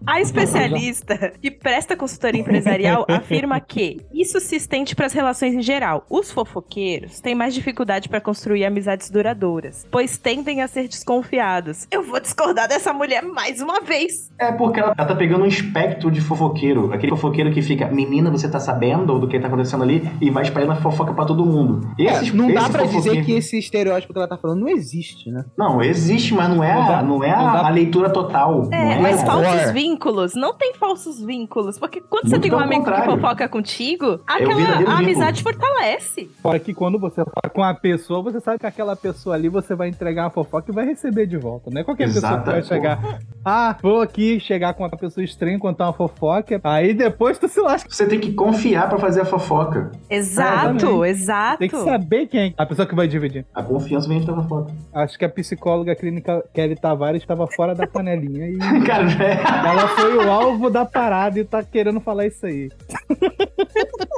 [0.07, 5.62] A especialista que presta consultoria empresarial afirma que isso se estende para as relações em
[5.62, 6.05] geral.
[6.11, 11.87] Os fofoqueiros têm mais dificuldade para construir amizades duradouras, pois tendem a ser desconfiados.
[11.90, 14.31] Eu vou discordar dessa mulher mais uma vez.
[14.38, 16.93] É porque ela, ela tá pegando um espectro de fofoqueiro.
[16.95, 20.09] Aquele fofoqueiro que fica, menina, você tá sabendo do que tá acontecendo ali?
[20.21, 21.90] E vai espalhando a fofoca pra todo mundo.
[21.99, 25.31] Esses, É, não dá pra dizer que esse estereótipo que ela tá falando não existe,
[25.31, 25.45] né?
[25.59, 28.69] Não, existe, mas não é, Não a, dá- não é não a, a leitura total.
[28.73, 32.43] É, não é mas a- falsos vínculos, não tem falsos vínculos, porque quando você Muito
[32.43, 33.12] tem um amigo que contrário.
[33.21, 36.31] fofoca contigo, É aquela a amizade fortalece.
[36.43, 39.75] Fora que quando você fala com a pessoa, você sabe que aquela pessoa ali você
[39.75, 41.70] vai entregar uma fofoca e vai receber de volta.
[41.70, 43.18] Não é qualquer pessoa Exato, que vai chegar.
[43.44, 46.61] Ah, vou aqui chegar com uma pessoa estranha, contar uma fofoca.
[46.62, 47.88] Aí depois tu se lasca.
[47.90, 49.90] Você tem que confiar pra fazer a fofoca.
[50.11, 51.09] Exato, Exatamente.
[51.09, 51.59] exato.
[51.59, 53.46] Tem que saber quem é a pessoa que vai dividir.
[53.55, 54.73] A confiança vem da fofoca.
[54.92, 59.68] Acho que a psicóloga clínica Kelly Tavares estava fora da panelinha e Cara, é.
[59.68, 62.68] ela foi o alvo da parada e tá querendo falar isso aí.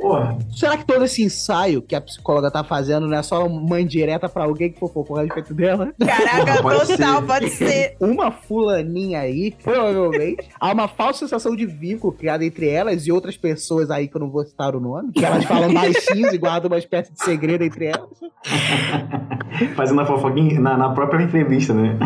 [0.00, 0.36] Porra.
[0.50, 4.28] Será que todo esse ensaio que a psicóloga tá fazendo não é só uma indireta
[4.32, 5.92] pra alguém que fofocou a respeito dela?
[5.98, 7.26] Caraca, Pode total, ser.
[7.26, 7.96] pode ser.
[8.00, 13.36] Uma fulaninha aí, provavelmente, há uma falsa sensação de vínculo criada entre elas e outras
[13.36, 16.70] pessoas aí que eu não vou citar o nome, que elas falam baixinhos e guardam
[16.70, 18.08] uma espécie de segredo entre elas.
[19.76, 21.96] Fazendo a fofoca em- na, na própria entrevista, né?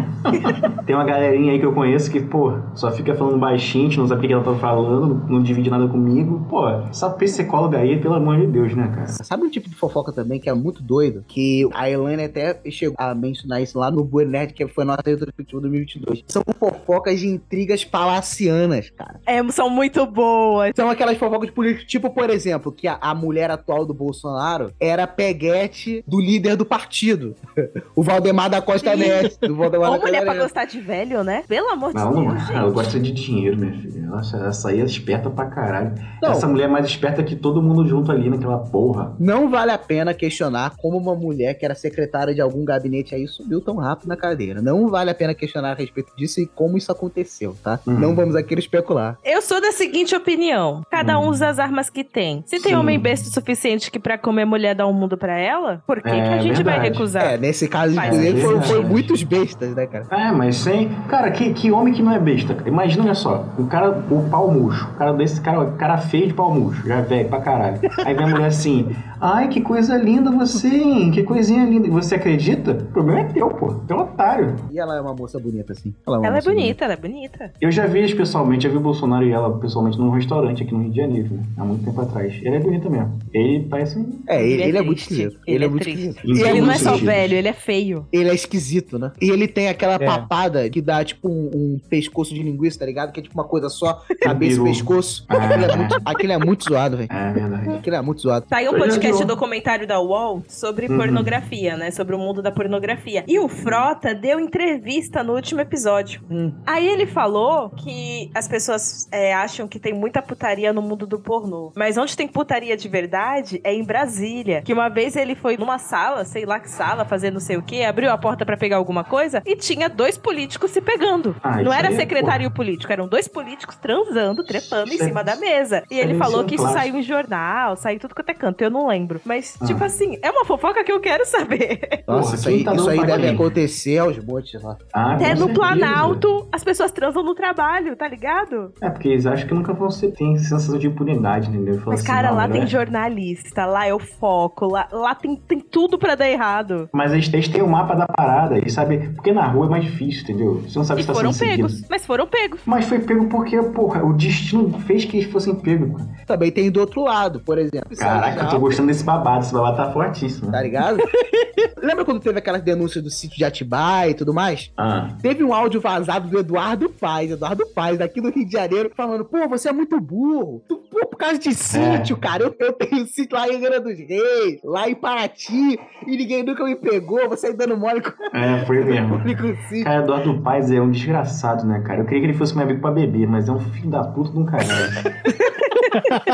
[0.85, 3.99] Tem uma galerinha aí que eu conheço que, pô, só fica falando baixinho, a gente
[3.99, 6.45] não sabe o que ela tá falando, não divide nada comigo.
[6.49, 9.07] Pô, essa psicóloga aí aí, pelo amor de Deus, né, cara?
[9.07, 11.25] Sabe um tipo de fofoca também que é muito doido?
[11.29, 15.02] Que a Elaine até chegou a mencionar isso lá no Boa Nerd, que foi nossa
[15.05, 16.24] retrospectiva 2022.
[16.26, 19.20] São fofocas de intrigas palacianas, cara.
[19.26, 20.72] É, são muito boas.
[20.74, 25.07] São aquelas fofocas políticas, tipo, por exemplo, que a, a mulher atual do Bolsonaro era
[25.07, 27.35] peguete do líder do partido.
[27.94, 28.98] o Valdemar da Costa Sim.
[28.98, 29.48] Neto.
[29.48, 30.42] Do Valdemar Ou mulher pra Neto.
[30.42, 31.44] gostar de velho, né?
[31.46, 32.74] Pelo amor de Não, não, Deus, ela gente.
[32.74, 34.02] gosta de dinheiro, minha filha.
[34.02, 35.94] Nossa, essa aí é esperta pra caralho.
[36.22, 36.31] Não.
[36.33, 39.14] Essa mulher é mais esperta que todo mundo junto ali naquela porra.
[39.18, 43.27] Não vale a pena questionar como uma mulher que era secretária de algum gabinete aí
[43.27, 44.61] subiu tão rápido na cadeira.
[44.62, 47.79] Não vale a pena questionar a respeito disso e como isso aconteceu, tá?
[47.87, 47.99] Uhum.
[47.99, 49.19] Não vamos aqui especular.
[49.25, 51.29] Eu sou da seguinte opinião: cada um Hum.
[51.31, 52.42] usa as armas que tem.
[52.47, 52.79] Se tem Sim.
[52.79, 56.09] homem besta o suficiente que pra comer mulher dá um mundo pra ela, por que,
[56.09, 56.92] É, que a gente vai verdade.
[56.95, 57.25] recusar?
[57.25, 60.07] É, nesse caso dele foram, foram muitos bestas, né, cara?
[60.11, 60.88] É, mas sem.
[61.09, 62.55] Cara, que, que homem que não é besta?
[62.55, 62.69] cara?
[62.69, 66.29] Imagina, olha só, o cara, o pau murcho, o cara desse cara, o cara feio
[66.29, 67.81] de pau murcho, já é velho pra caralho.
[68.05, 71.11] Aí vem a mulher assim, ai, que coisa linda você, hein?
[71.11, 71.88] Que coisinha linda.
[71.97, 72.73] Você acredita?
[72.73, 73.73] O problema é teu, pô.
[73.73, 74.55] Tu é um otário.
[74.71, 75.95] E ela é uma moça bonita, assim.
[76.07, 77.53] Ela é, Ela é moça bonita, ela é bonita.
[77.61, 80.75] Eu já vi eles pessoalmente, já vi o Bolsonaro e ela pessoalmente num restaurante aqui
[80.75, 81.43] no Rio de Janeiro, né?
[81.57, 82.35] há muito tempo atrás.
[82.43, 83.19] Ele é bonita mesmo.
[83.33, 84.21] Ele parece um.
[84.29, 85.13] É, ele, ele é muito triste.
[85.23, 85.41] esquisito.
[85.47, 86.09] Ele, é, muito triste.
[86.09, 86.27] esquisito.
[86.27, 88.07] Em E ele todos não é só velho, ele é feio.
[88.13, 89.13] Ele é esquisito, né?
[89.21, 90.05] E ele tem aquela É.
[90.05, 93.11] papada que dá tipo um, um pescoço de linguiça, tá ligado?
[93.11, 95.25] Que é tipo uma coisa só, cabeça e pescoço.
[95.29, 95.37] Ah.
[95.37, 97.09] Aquilo é muito, aquilo é muito zoado, velho.
[97.11, 97.71] É verdade.
[97.71, 98.47] Aquilo é muito zoado.
[98.51, 100.99] Saiu um podcast documentário da UOL sobre Uhum.
[100.99, 101.86] pornografia, né?
[101.90, 103.25] Sobre o mundo da pornografia.
[103.27, 106.20] E o Frota deu entrevista no último episódio.
[106.31, 106.53] Hum.
[106.66, 111.18] Aí ele falou que as pessoas é, acham que tem muita putaria no mundo do
[111.18, 111.72] pornô.
[111.77, 114.62] Mas onde tem putaria de verdade é em Brasília.
[114.62, 117.62] Que uma vez ele foi numa sala, sei lá que sala, fazer não sei o
[117.62, 121.37] que, abriu a porta pra pegar alguma coisa e tinha dois políticos se pegando.
[121.42, 125.22] Ah, não era é, secretário e político, eram dois políticos transando, trepando em é- cima
[125.22, 125.83] da mesa.
[125.90, 128.62] E ele falou é um que isso saiu em jornal, saiu tudo quanto é canto,
[128.62, 129.20] eu não lembro.
[129.25, 129.66] Mas, Ah.
[129.66, 131.76] tipo assim, é uma fofoca que eu quero saber.
[132.07, 134.77] Nossa, Porra, isso aí, tá isso aí deve acontecer aos montes lá.
[134.93, 135.55] Ah, Até no certeza.
[135.59, 138.73] Planalto, as pessoas transam no trabalho, tá ligado?
[138.81, 140.12] É, porque eles acham que nunca vão ser.
[140.12, 141.75] Tem sensação de impunidade, entendeu?
[141.81, 142.67] Fala Mas, assim, cara, lá tem é.
[142.67, 146.89] jornalista, lá é o foco, lá, lá tem, tem tudo pra dar errado.
[146.93, 149.12] Mas eles, eles têm o mapa da parada, eles sabem.
[149.15, 150.61] Porque na rua é mais difícil, entendeu?
[150.62, 151.89] Você não sabe E se tá foram sendo pegos, seguido.
[151.91, 152.61] mas foram pegos.
[152.65, 156.01] Mas foi pego porque, porra, o destino fez que eles fossem pegos.
[156.01, 156.09] cara.
[156.27, 157.97] Também tem do outro lado, por exemplo.
[157.97, 159.41] Caraca, eu tô gostando desse babado.
[159.45, 160.51] Esse babado tá fortíssimo.
[160.51, 160.99] Tá ligado?
[161.83, 164.70] Lembra quando teve aquelas denúncias do sítio de Atibaia e tudo mais?
[164.76, 168.90] Ah, Teve um áudio vazado do Eduardo Paz, Eduardo Paz, daqui do Rio de Janeiro,
[168.96, 170.62] falando: pô, você é muito burro.
[170.68, 172.44] Tu, pô, por causa de sítio, cara.
[172.44, 176.64] Eu, eu tenho sítio lá em Angra dos Reis, lá em Paraty, e ninguém nunca
[176.64, 177.29] me pegou.
[177.29, 179.18] Você aí dando mole com, é, foi mesmo.
[179.20, 179.83] com.
[179.85, 182.00] Cara, Eduardo Paz é um desgraçado, né, cara?
[182.00, 184.31] Eu queria que ele fosse meu amigo pra beber, mas é um filho da puta
[184.31, 184.66] de um caralho.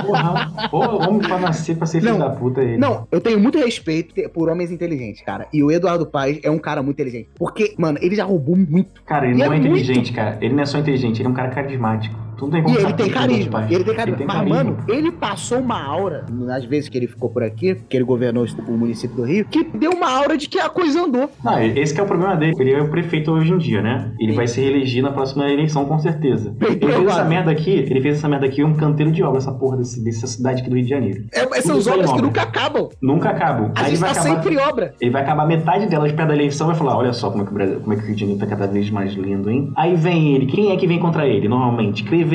[0.07, 2.77] Porra, porra, homem pra nascer pra ser filho Não, da puta é ele.
[2.79, 5.49] Não, eu tenho muito respeito por homens inteligentes, cara.
[5.53, 7.29] E o Eduardo Paz é um cara muito inteligente.
[7.35, 9.03] Porque, mano, ele já roubou muito.
[9.03, 10.39] Cara, ele E não é é inteligente, cara.
[10.41, 12.15] Ele não é só inteligente, ele é um cara carismático.
[12.43, 13.67] Tu não tem como E ele tem carisma.
[13.71, 14.19] Ele tem carisma.
[14.19, 14.57] tem Mas, carisma.
[14.57, 18.45] mano, ele passou uma aura, nas vezes que ele ficou por aqui, que ele governou
[18.67, 21.31] o município do Rio, que deu uma aura de que a coisa andou.
[21.45, 22.55] Não, esse é o problema dele.
[22.59, 24.13] Ele é o prefeito hoje em dia, né?
[24.19, 24.37] Ele Sim.
[24.37, 26.53] vai se reeleger na próxima eleição, com certeza.
[26.59, 29.39] Bem Ele fez essa merda aqui, ele fez essa merda aqui um canteiro de obra,
[29.39, 31.25] essa porra desse, dessa cidade aqui do Rio de Janeiro.
[31.33, 32.23] É, são obras que obra.
[32.23, 32.89] nunca acabam.
[33.01, 33.71] Nunca acabam.
[33.77, 34.21] A gente tá acabar.
[34.21, 34.95] sempre em obra.
[35.01, 37.47] Ele vai acabar metade delas perto da eleição e vai falar: olha só como é
[37.47, 39.49] que o Brasil, como é que o Rio de Janeiro tá cada vez mais lindo,
[39.49, 39.73] hein?
[39.77, 40.47] Aí vem ele.
[40.47, 41.47] Quem é que vem contra ele?
[41.47, 42.32] Normalmente, Crivella.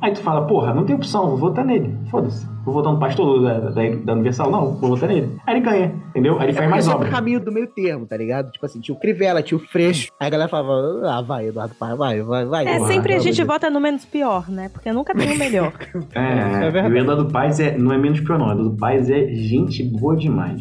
[0.00, 1.96] Aí tu fala, porra, não tem opção, vou votar nele.
[2.10, 2.46] Foda-se.
[2.64, 3.70] Vou votar no pastor da, da,
[4.04, 4.50] da Universal?
[4.50, 5.36] Não, vou votar nele.
[5.46, 6.36] Aí ele ganha, entendeu?
[6.38, 7.08] Aí ele É faz mais obra.
[7.08, 8.50] o caminho do meio termo, tá ligado?
[8.50, 10.10] Tipo assim, tinha o Crivella, tinha o Freixo.
[10.20, 10.72] Aí a galera falava,
[11.04, 12.66] ah, vai, Eduardo Paz, vai, vai, vai.
[12.66, 14.68] É, Porra, sempre a gente vota no menos pior, né?
[14.70, 15.72] Porque nunca tem o melhor.
[16.14, 16.94] É, É é verdade.
[16.94, 18.48] e o Eduardo Paz é, não é menos pior, não.
[18.48, 20.60] O Eduardo Paz é gente boa demais.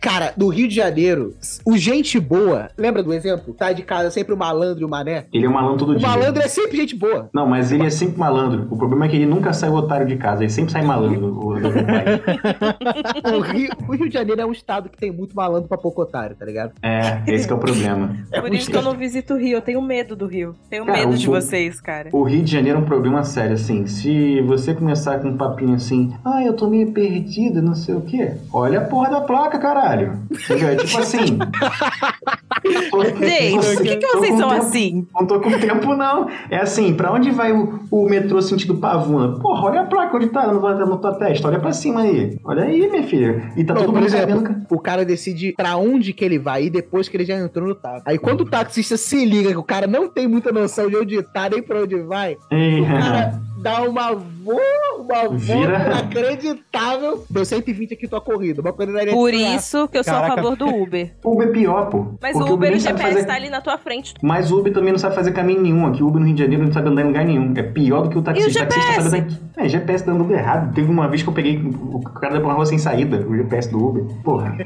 [0.00, 1.34] Cara, do Rio de Janeiro,
[1.66, 3.52] o gente boa, lembra do exemplo?
[3.54, 5.26] Tá de casa sempre o malandro e o mané.
[5.32, 6.06] Ele é um malandro todo O dia.
[6.08, 7.28] malandro é sempre gente boa.
[7.32, 8.66] Não, mas ele é sempre malandro.
[8.70, 10.42] O problema é que ele nunca sai otário de casa.
[10.42, 11.54] Ele sempre sai malandro, o.
[13.34, 16.02] O Rio, o Rio de Janeiro é um estado que tem muito malandro pra pouco
[16.02, 16.72] otário, tá ligado?
[16.82, 18.16] É, esse que é o problema.
[18.32, 20.54] É Por um isso que eu não visito o Rio, eu tenho medo do Rio.
[20.70, 22.10] Tenho Cara, medo o de vocês, cara.
[22.12, 23.86] O Rio de Janeiro é um problema sério, assim.
[23.86, 28.00] Se você começar com um papinho assim, ah, eu tô meio perdido, não sei o
[28.02, 28.32] quê.
[28.52, 30.18] Olha a porra da placa, caralho.
[30.30, 30.68] Entendeu?
[30.68, 31.18] É tipo assim.
[31.18, 31.38] Gente,
[32.90, 35.06] por que, que vocês são tempo- assim?
[35.14, 36.28] Não tô com tempo, não.
[36.50, 39.38] É assim, pra onde vai o, o metrô sentido Pavuna?
[39.38, 41.48] Porra, olha a placa onde tá no, na tua testa.
[41.48, 42.38] Olha pra cima aí.
[42.44, 43.52] Olha aí, minha filha.
[43.56, 44.66] E tá Não, todo mundo exemplo, sabendo.
[44.70, 47.74] o cara decide pra onde que ele vai ir depois que ele já entrou no
[47.74, 48.02] táxi.
[48.06, 51.22] Aí quando o taxista se liga que o cara não tem muita noção de onde
[51.22, 54.60] tá nem pra onde vai, Ei, o cara dá uma voa,
[55.00, 55.78] uma Vira.
[55.78, 57.24] volta inacreditável.
[57.30, 58.60] Deu 120 aqui tua corrida.
[58.60, 60.36] Uma corrida Por isso que eu sou a Caraca.
[60.42, 61.12] favor do Uber.
[61.24, 62.06] Uber é pior, pô.
[62.20, 64.14] Mas Porque o Uber, o sabe GPS fazer- tá ali na tua frente.
[64.22, 65.86] Mas o Uber também não sabe fazer caminho nenhum.
[65.86, 67.52] Aqui o Uber no Rio de Janeiro não sabe andar em lugar nenhum.
[67.56, 68.50] É pior do que o taxista.
[68.50, 69.10] E o o taxista GPS?
[69.10, 69.64] sabe andar.
[69.64, 70.74] É, GPS dando errado.
[70.74, 73.82] Teve uma vez que eu peguei o cara da rua sem saída, o GPS do
[73.82, 74.04] Uber.
[74.22, 74.56] Porra.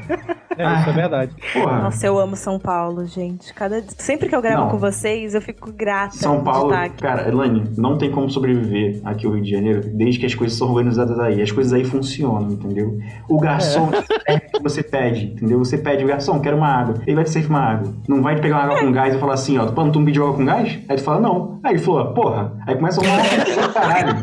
[0.57, 1.33] É, isso é verdade.
[1.53, 1.83] Porra.
[1.83, 3.55] Nossa, eu amo São Paulo, gente.
[3.55, 3.81] Cada...
[3.97, 4.71] Sempre que eu gravo Não.
[4.71, 6.17] com vocês, eu fico grata.
[6.17, 10.27] São Paulo, cara, Elaine, não tem como sobreviver aqui no Rio de Janeiro desde que
[10.27, 11.41] as coisas são organizadas aí.
[11.43, 12.99] As coisas aí funcionam, entendeu?
[13.29, 13.91] O garçom
[14.27, 15.59] é o que você pede, entendeu?
[15.59, 16.95] Você pede, o garçom, quero uma água.
[17.07, 17.95] Ele vai te servir uma água.
[18.09, 20.25] Não vai te pegar uma água com gás e falar assim, ó, tu não pediu
[20.25, 20.79] água com gás?
[20.89, 21.61] Aí tu fala, não.
[21.63, 22.53] Aí ele falou, porra.
[22.67, 24.17] Aí começa uma caralho.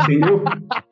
[0.00, 0.42] entendeu?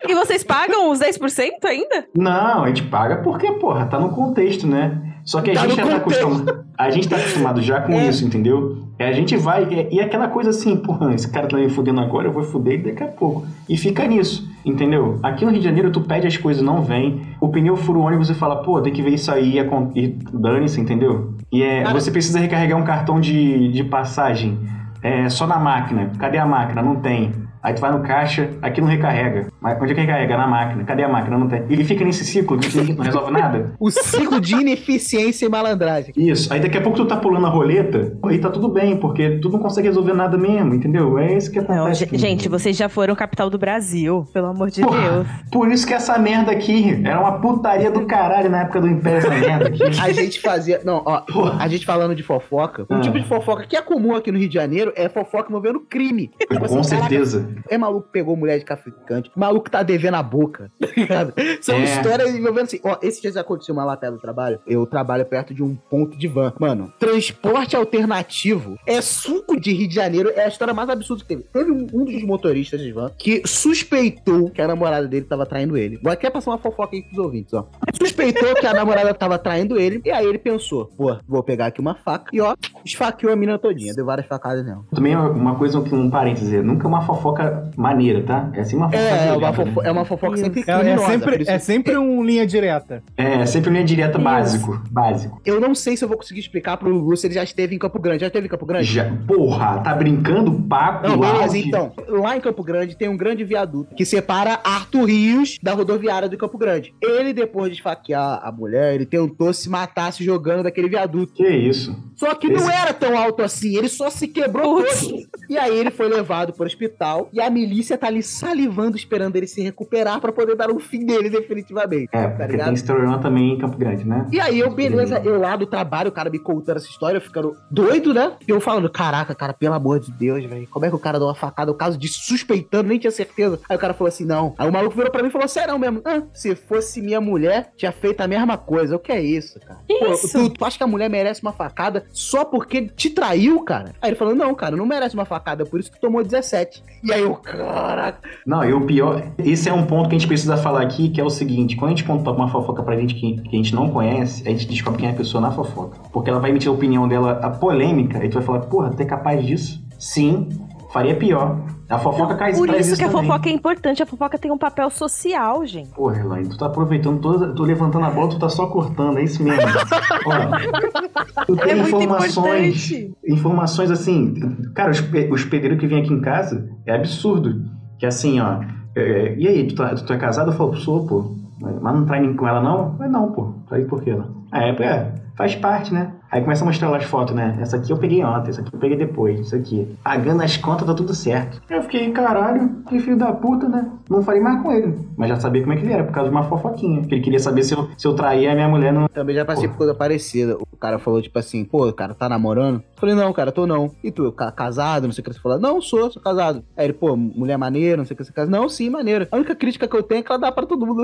[0.06, 2.06] E vocês pagam os 10% ainda?
[2.14, 5.11] Não, a gente paga porque, porra, tá no contexto, né?
[5.24, 6.64] Só que a Tá gente já tá acostumado.
[6.76, 8.08] A gente tá acostumado já com É.
[8.08, 8.78] isso, entendeu?
[8.98, 9.64] É, a gente vai.
[9.90, 12.74] E, e aquela coisa assim, porra, esse cara tá me fudendo agora, eu vou fuder
[12.74, 13.44] ele daqui a pouco.
[13.68, 15.18] E fica nisso, entendeu?
[15.22, 17.22] Aqui no Rio de Janeiro, tu pede as coisas, não vem.
[17.40, 20.08] O pneu fura o ônibus e fala, pô, tem que ver isso aí e, e
[20.32, 21.34] dane-se, entendeu?
[21.52, 24.58] E é, Cara- você precisa recarregar um cartão de, de passagem.
[25.02, 26.12] É, só na máquina.
[26.18, 26.80] Cadê a máquina?
[26.82, 27.32] Não tem.
[27.62, 29.46] Aí tu vai no caixa, aqui não recarrega.
[29.60, 30.36] Mas onde é que recarrega?
[30.36, 30.84] Na máquina.
[30.84, 31.38] Cadê a máquina?
[31.38, 31.62] Não tem.
[31.68, 33.72] E fica nesse ciclo que não resolve nada.
[33.78, 36.12] O ciclo de ineficiência e malandragem.
[36.16, 36.52] Isso.
[36.52, 39.48] Aí daqui a pouco tu tá pulando a roleta, aí tá tudo bem, porque tu
[39.48, 41.18] não consegue resolver nada mesmo, entendeu?
[41.18, 42.08] É isso que acontece.
[42.10, 45.26] Não, gente, vocês já foram capital do Brasil, pelo amor de Porra, Deus.
[45.50, 49.18] Por isso que essa merda aqui era uma putaria do caralho na época do Império,
[49.18, 49.82] essa merda aqui.
[50.00, 50.80] A gente fazia.
[50.84, 51.62] Não, ó, Porra.
[51.62, 52.86] a gente falando de fofoca.
[52.90, 53.00] Um Ah.
[53.00, 56.30] tipo de fofoca que é comum aqui no Rio de Janeiro é fofoca envolvendo crime.
[56.38, 57.48] Tipo assim, Com caraca, certeza.
[57.68, 61.32] É maluco que pegou mulher de traficante, maluco tá devendo a boca, tá?
[61.60, 61.84] São É.
[61.84, 62.80] histórias envolvendo assim.
[62.84, 64.60] Ó, esse dias aconteceu uma lá perto do trabalho.
[64.66, 66.52] Eu trabalho perto de um ponto de van.
[66.58, 70.30] Mano, transporte alternativo é suco de Rio de Janeiro.
[70.34, 71.42] É a história mais absurda que teve.
[71.52, 75.76] Teve um, um dos motoristas de van que suspeitou que a namorada dele tava traindo
[75.76, 75.98] ele.
[76.02, 77.66] Vou até passar uma fofoca aí pros ouvintes, ó.
[77.94, 80.00] Suspeitou que a namorada tava traindo ele.
[80.04, 82.30] E aí ele pensou, pô, vou pegar aqui uma faca.
[82.32, 83.94] E ó, esfaqueou a menina todinha.
[83.94, 84.82] Deu várias facadas nela.
[84.94, 87.41] Também é uma coisa que um parêntese, nunca uma fofoca
[87.76, 88.50] maneira, tá?
[88.54, 89.02] É assim uma fofoca.
[89.04, 89.88] É, é uma, violenta, fofo né?
[89.88, 90.44] é uma fofoca Isso.
[90.44, 93.02] sempre É, é sempre, isso- é sempre um linha direta.
[93.16, 94.24] É, sempre linha direta Isso.
[94.24, 94.82] básico.
[94.90, 95.40] Básico.
[95.44, 97.78] Eu não sei se eu vou conseguir explicar pro Lulu se ele já esteve em
[97.78, 98.20] Campo Grande.
[98.20, 98.84] Já esteve em Campo Grande?
[98.86, 100.52] Já, porra, tá brincando?
[100.68, 101.68] Papo, Não, beleza, auge.
[101.68, 101.92] então.
[102.08, 106.36] Lá em Campo Grande tem um grande viaduto que separa Arthur Rios da rodoviária do
[106.36, 106.94] Campo Grande.
[107.00, 111.32] Ele, depois de esfaquear a mulher, ele tentou se matar se jogando daquele viaduto.
[111.34, 111.96] Que isso?
[112.16, 115.06] Só que Esse- não era tão alto assim, ele só se quebrou Putz.
[115.06, 115.22] todo.
[115.48, 119.46] E aí ele foi levado pro hospital e a milícia tá ali salivando, esperando ele
[119.46, 122.08] se recuperar pra poder dar um fim dele definitivamente.
[122.12, 122.66] É, tá porque ligado?
[122.66, 124.26] tem historião também em Campo Grande, né?
[124.30, 127.20] E aí eu, beleza, eu lá do trabalho, o cara me contando essa história, eu
[127.20, 128.32] ficando doido, né?
[128.46, 131.18] E eu falando, caraca, cara, pelo amor de Deus, velho, como é que o cara
[131.18, 131.70] deu uma facada?
[131.70, 133.58] O caso de suspeitando, nem tinha certeza.
[133.68, 134.54] Aí o cara falou assim, não.
[134.58, 136.02] Aí o maluco virou pra mim e falou, sério mesmo?
[136.04, 138.96] Ah, se fosse minha mulher, tinha feito a mesma coisa.
[138.96, 139.80] O que é isso, cara?
[139.86, 140.28] Que Pô, isso?
[140.32, 143.94] Tu, tu acha que a mulher merece uma facada só porque te traiu, cara?
[144.00, 146.82] Aí ele falou, não, cara, não merece uma facada, por isso que tomou 17.
[147.02, 148.18] E aí eu, caraca.
[148.46, 151.20] Não, e o pior, esse é um ponto que a gente precisa falar aqui, que
[151.20, 153.74] é o seguinte, quando a gente conta uma fofoca pra gente que, que a gente
[153.74, 155.98] não conhece, a gente descobre quem é a pessoa na fofoca.
[156.12, 159.00] Porque ela vai emitir a opinião dela, a polêmica, e tu vai falar, porra, tu
[159.00, 159.82] é capaz disso?
[159.98, 160.48] Sim,
[160.92, 161.58] faria pior.
[161.88, 163.26] A fofoca cai Por isso que a também.
[163.28, 164.02] fofoca é importante.
[164.02, 165.90] A fofoca tem um papel social, gente.
[165.90, 167.52] Porra, Elaine, tu tá aproveitando toda.
[167.54, 169.60] Tu levantando a bola, tu tá só cortando, é isso mesmo.
[170.26, 172.90] Ó, tu tem É informações.
[173.28, 174.34] Informações assim.
[174.74, 175.00] Cara, os,
[175.30, 177.62] os pedreiros que vêm aqui em casa é absurdo.
[177.98, 178.60] Que assim, ó.
[178.96, 180.50] é, e aí, tu, tá, tu é casado?
[180.50, 181.36] Eu falo, sou, pô.
[181.60, 182.96] Mas não trai nem com ela, não?
[182.96, 183.54] Falei, não, pô.
[183.68, 184.12] Trai por quê?
[184.14, 184.42] Não?
[184.50, 186.12] Ah, é, é, faz parte, né?
[186.32, 187.58] Aí começa a mostrar lá as fotos, né?
[187.60, 189.86] Essa aqui eu peguei ontem, essa aqui eu peguei depois, isso aqui.
[190.02, 191.60] Pagando as contas, tá tudo certo.
[191.68, 193.90] Eu fiquei, caralho, que filho da puta, né?
[194.08, 194.94] Não falei mais com ele.
[195.14, 197.02] Mas já sabia como é que ele era, por causa de uma fofoquinha.
[197.02, 199.10] Que ele queria saber se eu, se eu traía a minha mulher no.
[199.10, 200.56] Também já passei por coisa parecida.
[200.56, 202.76] O cara falou, tipo assim, pô, o cara tá namorando?
[202.78, 203.90] Eu falei, não, cara, tô não.
[204.02, 205.58] E tu, ca- casado, não sei o que você falou.
[205.60, 206.64] Não, sou, sou casado.
[206.76, 208.50] Aí ele, pô, mulher maneira, não sei o que você casa.
[208.50, 209.28] Não, sim, maneira.
[209.30, 211.02] A única crítica que eu tenho é que ela dá pra todo mundo.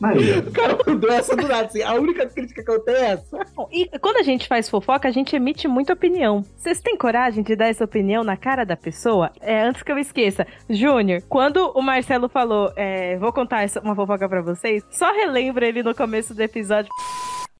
[0.00, 0.44] Maria.
[0.46, 1.82] O cara mandou essa do nada, assim.
[1.82, 3.38] A única crítica que eu tenho é essa.
[3.72, 6.42] E quando a gente faz fofoca, a gente emite muita opinião.
[6.56, 9.30] Vocês têm coragem de dar essa opinião na cara da pessoa?
[9.40, 14.28] É, antes que eu esqueça, Júnior, quando o Marcelo falou, é, vou contar uma fofoca
[14.28, 16.90] pra vocês, só relembra ele no começo do episódio.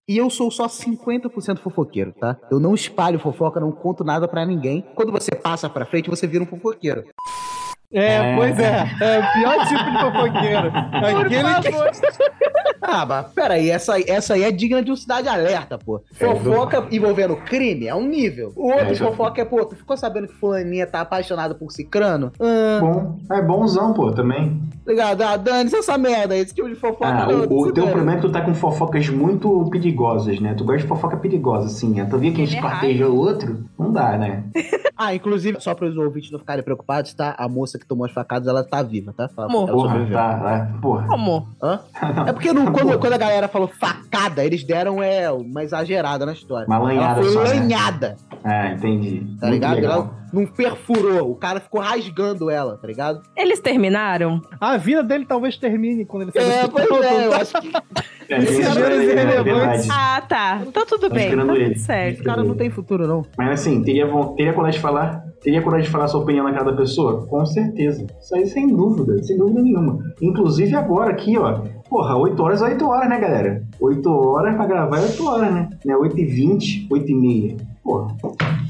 [0.07, 2.37] E eu sou só 50% fofoqueiro, tá?
[2.51, 4.85] Eu não espalho fofoca, não conto nada pra ninguém.
[4.95, 7.05] Quando você passa pra frente, você vira um fofoqueiro.
[7.95, 8.37] É, É.
[8.37, 8.85] pois é.
[9.01, 10.73] É o pior tipo de fofoqueiro.
[10.93, 12.45] Aquele que...
[12.87, 16.03] Ah, mas peraí, essa, essa aí é digna de um cidade alerta, pô.
[16.21, 18.53] É, Fofoca envolvendo crime é um nível.
[18.55, 22.31] O outro É, fofoca é, pô, tu ficou sabendo que fulaninha tá apaixonada por cicrano?
[22.39, 24.61] Ah, Bom, é bonzão, pô, também.
[24.93, 25.23] Ligado?
[25.23, 27.45] Ah, dane-se essa merda, esse tipo de fofoca Ah, não.
[27.47, 30.55] o, o teu problema é que tu tá com fofocas muito perigosas, né?
[30.55, 31.91] Tu gosta de fofoca perigosa, assim.
[31.95, 32.05] né?
[32.05, 33.65] Tu via que a gente é esquarteja o outro?
[33.79, 34.45] Não dá, né?
[34.97, 37.35] Ah, inclusive, só para os ouvintes não ficarem preocupados, tá?
[37.37, 39.29] A moça que tomou as facadas, ela tá viva, tá?
[39.37, 39.69] Ela, Amor.
[39.69, 40.79] ela Porra, tá, tá.
[40.81, 41.07] Porra.
[41.09, 41.49] Como?
[41.61, 41.81] Hã?
[42.29, 46.33] É porque no- quando, quando a galera falou facada, eles deram é, uma exagerada na
[46.33, 46.69] história.
[46.69, 47.49] Uma lanhada ela foi só, né?
[47.61, 49.27] lanhada, Ah, entendi.
[49.41, 49.75] tá Muito ligado?
[49.75, 49.93] legal.
[49.93, 53.23] Ela não perfurou, o cara ficou rasgando ela, tá ligado?
[53.37, 54.41] Eles terminaram?
[54.61, 57.03] A vida dele talvez termine quando ele sair É, pois ponto.
[57.05, 57.73] é, eu acho que
[58.27, 59.87] É, irrelevantes.
[59.87, 59.89] Verdade.
[59.91, 60.63] Ah, tá.
[60.67, 61.25] Então tudo Tô bem.
[61.25, 61.79] Tá esperando tudo ele.
[61.79, 62.21] certo.
[62.21, 63.23] o cara não tem futuro, não.
[63.37, 65.23] Mas assim, teria, teria coragem de falar?
[65.43, 67.27] Teria coragem de falar sua opinião na cara da pessoa?
[67.27, 68.07] Com certeza.
[68.19, 69.99] Isso aí sem dúvida, sem dúvida nenhuma.
[70.23, 71.61] Inclusive agora aqui, ó.
[71.89, 73.63] Porra, 8 horas é 8 horas, né, galera?
[73.79, 75.69] 8 horas pra gravar é 8 horas, né?
[75.85, 77.57] né 8 e 20, 8 e meia.
[77.85, 78.17] Porra.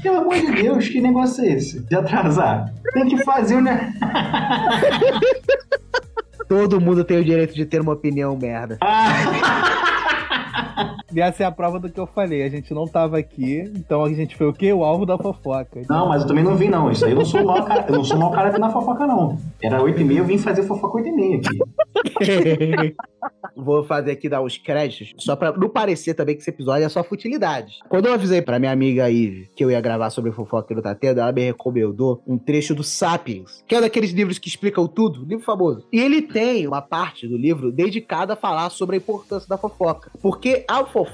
[0.03, 1.79] Pelo amor de Deus, que negócio é esse?
[1.79, 2.73] De atrasar?
[2.93, 3.93] Tem que fazer, né?
[6.49, 8.77] Todo mundo tem o direito de ter uma opinião merda.
[11.15, 12.43] E essa é a prova do que eu falei.
[12.43, 14.73] A gente não tava aqui, então a gente foi o quê?
[14.73, 15.81] O alvo da fofoca.
[15.89, 16.91] Não, mas eu também não vi, não.
[16.91, 19.37] Isso aí eu não sou mau cara, eu não sou mau cara na fofoca, não.
[19.61, 22.95] Era 8 e meia, eu vim fazer fofoca 8 e meia aqui.
[23.55, 26.89] Vou fazer aqui dar os créditos, só pra não parecer também que esse episódio é
[26.89, 27.75] só futilidade.
[27.87, 31.21] Quando eu avisei pra minha amiga Ive que eu ia gravar sobre fofoca no Tatendo,
[31.21, 35.45] ela me recomendou um trecho do Sapiens, que é daqueles livros que explicam tudo, livro
[35.45, 35.87] famoso.
[35.91, 40.11] E ele tem uma parte do livro dedicada a falar sobre a importância da fofoca.
[40.21, 41.04] Porque a fofoca,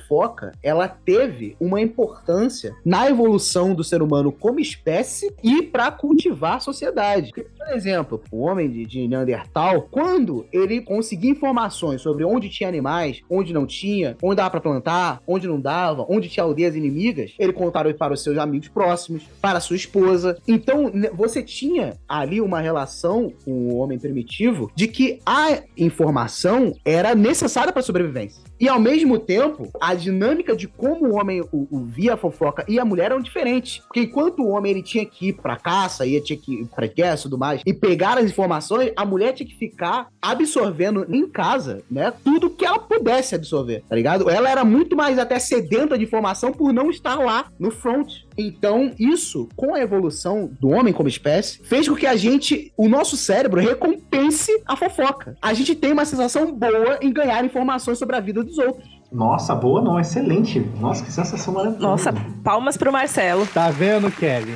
[0.63, 6.59] ela teve uma importância na evolução do ser humano como espécie e pra cultivar a
[6.59, 7.31] sociedade.
[7.63, 13.21] Por exemplo, o homem de, de Neandertal, quando ele conseguia informações sobre onde tinha animais,
[13.29, 17.53] onde não tinha, onde dava pra plantar, onde não dava, onde tinha aldeias inimigas, ele
[17.53, 20.37] contava para os seus amigos próximos, para sua esposa.
[20.47, 27.13] Então, você tinha ali uma relação com o homem primitivo de que a informação era
[27.15, 28.43] necessária para a sobrevivência.
[28.59, 32.63] E ao mesmo tempo, a dinâmica de como o homem o, o via a fofoca
[32.67, 33.79] e a mulher eram diferentes.
[33.79, 36.85] Porque enquanto o homem ele tinha que ir pra caça, ia tinha que ir pra
[36.85, 41.83] guerra tudo mais, e pegar as informações, a mulher tinha que ficar absorvendo em casa,
[41.89, 42.11] né?
[42.23, 44.29] Tudo que ela pudesse absorver, tá ligado?
[44.29, 48.11] Ela era muito mais até sedenta de informação por não estar lá no front.
[48.37, 52.87] Então, isso, com a evolução do homem como espécie, fez com que a gente, o
[52.87, 55.35] nosso cérebro, recompense a fofoca.
[55.41, 59.01] A gente tem uma sensação boa em ganhar informações sobre a vida dos outros.
[59.11, 60.59] Nossa, boa não, excelente.
[60.79, 61.87] Nossa, que sensação maravilhosa.
[61.87, 63.45] Nossa, palmas pro Marcelo.
[63.45, 64.55] Tá vendo, Kelly?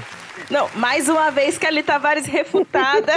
[0.50, 3.12] Não, mais uma vez Kelly Tavares refutada.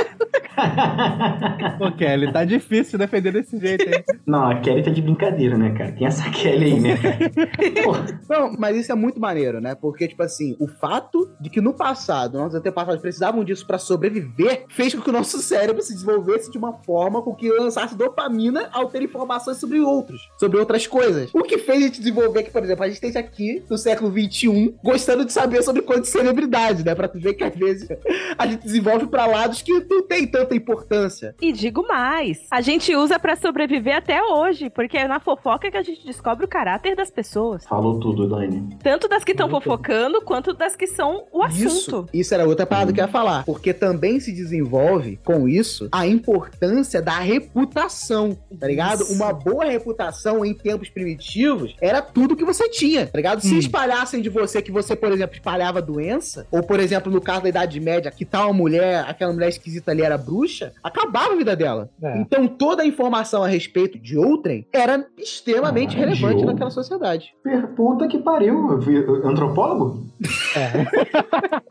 [1.79, 4.03] Pô, Kelly, tá difícil defender desse jeito, hein?
[4.27, 5.93] Não, a Kelly tá de brincadeira, né, cara?
[5.93, 7.19] Tem essa Kelly aí, né, cara?
[8.29, 9.75] Não, mas isso é muito maneiro, né?
[9.75, 14.65] Porque, tipo assim, o fato de que no passado, nossos antepassados precisavam disso pra sobreviver,
[14.69, 18.69] fez com que o nosso cérebro se desenvolvesse de uma forma com que lançasse dopamina
[18.73, 21.31] ao ter informações sobre outros, sobre outras coisas.
[21.35, 24.11] O que fez a gente desenvolver que, por exemplo, a gente tem aqui, no século
[24.11, 26.95] XXI, gostando de saber sobre coisas de celebridade, né?
[26.95, 27.89] Pra ver que às vezes
[28.37, 31.35] a gente desenvolve pra lados que não tem tanta importância.
[31.41, 35.77] E digo mais, a gente usa pra sobreviver até hoje, porque é na fofoca que
[35.77, 37.65] a gente descobre o caráter das pessoas.
[37.67, 38.77] Falou tudo, Dani.
[38.83, 41.67] Tanto das que estão fofocando, quanto das que são o assunto.
[41.67, 43.45] Isso, isso era outra parada que eu ia falar.
[43.45, 49.03] Porque também se desenvolve com isso a importância da reputação, tá ligado?
[49.03, 49.13] Isso.
[49.13, 53.41] Uma boa reputação em tempos primitivos era tudo que você tinha, tá ligado?
[53.41, 53.59] Se Hum.
[53.59, 57.49] espalhassem de você que você, por exemplo, espalhava doença, ou por exemplo, no caso da
[57.49, 61.91] Idade Média, que tal mulher, aquela mulher esquisita ali era bruxa, acabava a vida dela.
[62.03, 62.19] É.
[62.21, 67.33] Então toda a informação a respeito de outrem era extremamente Ah, relevante naquela sociedade.
[67.77, 68.69] Puta que pariu.
[69.25, 70.07] Antropólogo?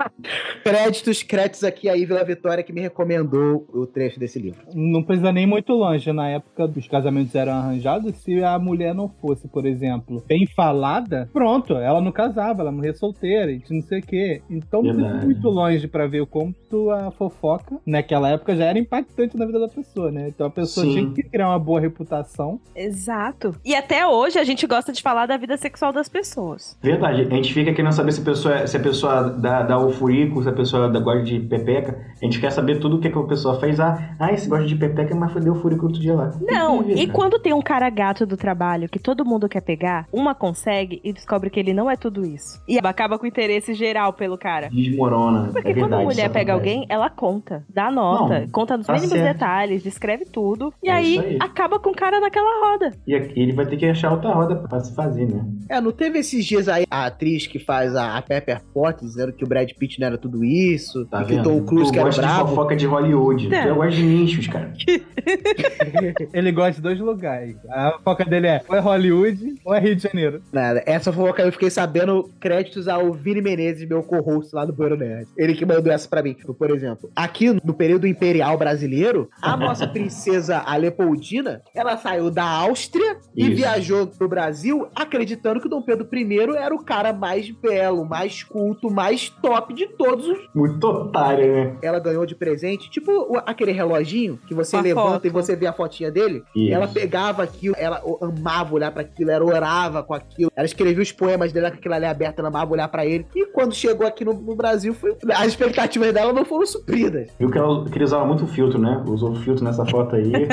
[0.64, 4.60] Créditos, créditos aqui a Ivila Vitória que me recomendou o trecho desse livro.
[4.74, 6.12] Não precisa nem muito longe.
[6.12, 11.30] Na época dos casamentos eram arranjados, se a mulher não fosse, por exemplo, bem falada,
[11.32, 14.42] pronto, ela não casava, ela morria solteira e não sei o quê.
[14.50, 15.27] Então não precisa.
[15.28, 19.60] Muito longe pra ver o quanto a fofoca, naquela época, já era impactante na vida
[19.60, 20.28] da pessoa, né?
[20.30, 20.94] Então a pessoa Sim.
[20.94, 22.60] tinha que criar uma boa reputação.
[22.76, 23.56] Exato.
[23.64, 26.78] E até hoje a gente gosta de falar da vida sexual das pessoas.
[26.82, 27.22] Verdade.
[27.22, 29.92] A gente fica querendo saber se a pessoa, é- se a pessoa dá, dá o
[29.92, 31.98] furico, se a pessoa dá- gosta de pepeca.
[32.22, 33.80] A gente quer saber tudo o que, que a pessoa fez.
[33.80, 36.32] Ah, ah, esse gosta de pepeca, mas foi deu o furico outro dia lá.
[36.42, 37.14] Não, ver, e cara.
[37.14, 41.12] quando tem um cara gato do trabalho que todo mundo quer pegar, uma consegue e
[41.14, 42.62] descobre que ele não é tudo isso.
[42.68, 44.70] E acaba com o interesse geral pelo cara.
[44.70, 45.17] Desmorona
[45.52, 48.88] Porque é verdade, quando a mulher pega alguém, ela conta, dá nota, Não, conta nos
[48.88, 49.34] tá mínimos certo.
[49.34, 50.74] detalhes, descreve tudo.
[50.84, 51.38] E É aí, aí.
[51.40, 52.92] acaba com o cara naquela roda.
[53.06, 55.46] E aqui ele vai ter que achar outra roda pra se fazer, né?
[55.70, 59.34] É, não teve esses dias aí a atriz que faz a, a Pepper Potts dizendo
[59.34, 61.44] que o Brad Pitt não era tudo isso, Tá que o vendo?
[61.44, 62.50] Tom Cruise que era gosta de bravo.
[62.50, 63.54] fofoca de Hollywood.
[63.54, 63.68] É.
[63.68, 64.74] Tu gosta de nichos, cara.
[66.34, 67.56] Ele gosta de dois lugares.
[67.70, 70.42] A foca dele é ou é Hollywood ou é Rio de Janeiro.
[70.52, 74.98] Nada, essa fofoca eu fiquei sabendo créditos ao Vini Menezes, meu co-host lá do Bueiro
[75.38, 76.36] Ele que mandou essa pra mim.
[76.58, 83.18] Por exemplo, aqui no período imperial brasileiro, a nossa princesa Alepoldina, ela saiu da Áustria
[83.36, 83.56] e Isso.
[83.56, 88.44] viajou pro Brasil acreditando que o Dom Pedro I era o cara mais belo, mais
[88.44, 91.78] culto, mais top de todos os Muito otário, né?
[91.82, 95.28] ela ganhou de presente, tipo aquele reloginho que você Uma levanta foto.
[95.28, 96.44] e você vê a fotinha dele.
[96.56, 96.74] Isso.
[96.74, 100.52] Ela pegava aquilo, ela amava olhar pra aquilo, ela orava com aquilo.
[100.56, 103.26] Ela escrevia os poemas dela com aquilo ali aberto, ela amava olhar pra ele.
[103.36, 107.30] E quando chegou aqui no, no Brasil, foi- as expectativas dela não foram supridas.
[107.40, 109.04] Viu que, ela, que ele usava muito filtro, né?
[109.08, 110.32] Usou filtro nessa foto aí.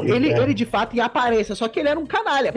[0.00, 0.38] Ele, É.
[0.42, 2.52] ele de fato em aparência, só que ele era um canalha.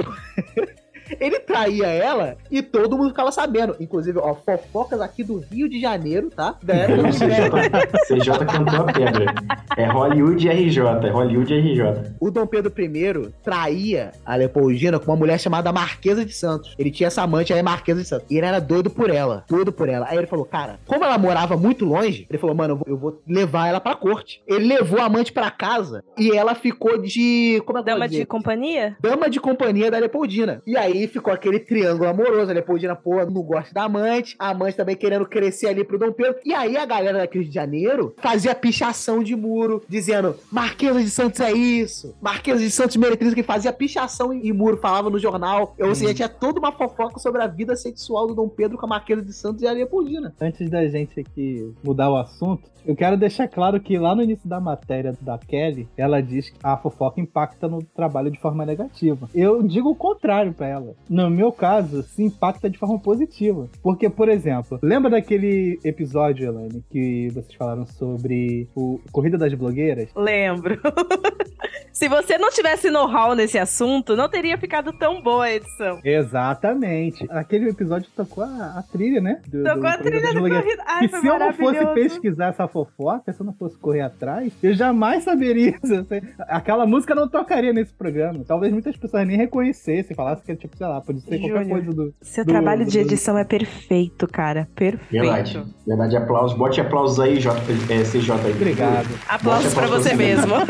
[1.19, 3.75] Ele traía ela e todo mundo ficava sabendo.
[3.79, 6.55] Inclusive, ó, fofocas aqui do Rio de Janeiro, tá?
[6.63, 9.35] Da época do CJ, CJ cantou a pedra.
[9.77, 12.15] É Hollywood RJ, é Hollywood RJ.
[12.19, 16.75] O Dom Pedro I traía a Leopoldina com uma mulher chamada Marquesa de Santos.
[16.77, 18.27] Ele tinha essa amante aí, Marquesa de Santos.
[18.29, 19.43] E ele era doido por ela.
[19.47, 20.07] Doido por ela.
[20.09, 23.67] Aí ele falou, cara, como ela morava muito longe, ele falou, mano, eu vou, levar
[23.67, 24.41] ela pra corte.
[24.47, 27.61] Ele levou a amante pra casa e ela ficou de.
[27.65, 28.97] Como é que Dama de companhia?
[28.99, 30.61] Dama de companhia da Leopoldina.
[30.65, 32.51] E aí ficou aquele triângulo amoroso.
[32.51, 34.35] A Leopoldina, pô, não gosta da amante.
[34.39, 36.35] A amante também querendo crescer ali pro Dom Pedro.
[36.45, 41.39] E aí a galera daqui de Janeiro fazia pichação de muro, dizendo: Marquesa de Santos
[41.39, 42.15] é isso.
[42.21, 45.75] Marquesa de Santos meretriz que fazia pichação em muro, falava no jornal.
[45.79, 48.89] Ou seja, tinha toda uma fofoca sobre a vida sexual do Dom Pedro com a
[48.89, 50.33] Marquesa de Santos e a Leopoldina.
[50.39, 54.47] Antes da gente aqui mudar o assunto, eu quero deixar claro que lá no início
[54.47, 59.29] da matéria da Kelly, ela diz que a fofoca impacta no trabalho de forma negativa.
[59.33, 60.82] Eu digo o contrário pra ela.
[61.09, 63.69] No meu caso, se impacta de forma positiva.
[63.81, 70.09] Porque, por exemplo, lembra daquele episódio, Elaine, que vocês falaram sobre o Corrida das Blogueiras?
[70.15, 70.79] Lembro.
[71.91, 75.99] Se você não tivesse know-how nesse assunto, não teria ficado tão boa a edição.
[76.03, 77.25] Exatamente.
[77.29, 79.39] Aquele episódio tocou a, a trilha, né?
[79.47, 80.63] Do- Tocou do a trilha Blogueiras.
[80.63, 80.83] corrida.
[80.85, 84.01] Ai, E foi se eu não fosse pesquisar essa fofoca, se eu não fosse correr
[84.01, 85.75] atrás, eu jamais saberia.
[86.47, 88.43] Aquela música não tocaria nesse programa.
[88.47, 91.91] Talvez muitas pessoas nem reconhessem, falassem que é tipo, sei lá, pode ser qualquer coisa
[91.91, 92.13] do.
[92.21, 94.67] Seu do- trabalho de do- edição é perfeito, cara.
[94.75, 95.11] Perfeito.
[95.23, 95.63] Verdade.
[95.87, 96.57] Verdade, aplausos.
[96.57, 97.55] Bote aplausos aí, J,
[97.89, 98.51] é, CJ aí.
[98.51, 99.07] Obrigado.
[99.27, 100.53] Aplausos Bote pra aplausos você mesmo.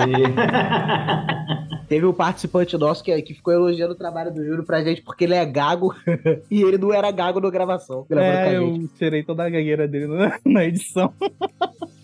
[0.00, 0.39] E-
[1.88, 5.24] Teve um participante nosso que, que ficou elogiando o trabalho do Júlio pra gente porque
[5.24, 5.92] ele é gago
[6.48, 8.06] e ele não era gago na gravação.
[8.08, 8.88] Gravando com É, a eu gente.
[8.96, 11.12] tirei toda a gagueira dele na, na edição.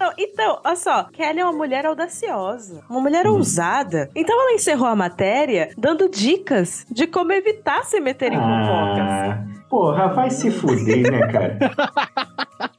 [0.01, 4.11] Não, então, olha só, Kelly é uma mulher audaciosa, uma mulher ousada.
[4.15, 9.56] Então ela encerrou a matéria dando dicas de como evitar se meter em fofocas.
[9.69, 11.59] Porra, vai se fuder, né, cara?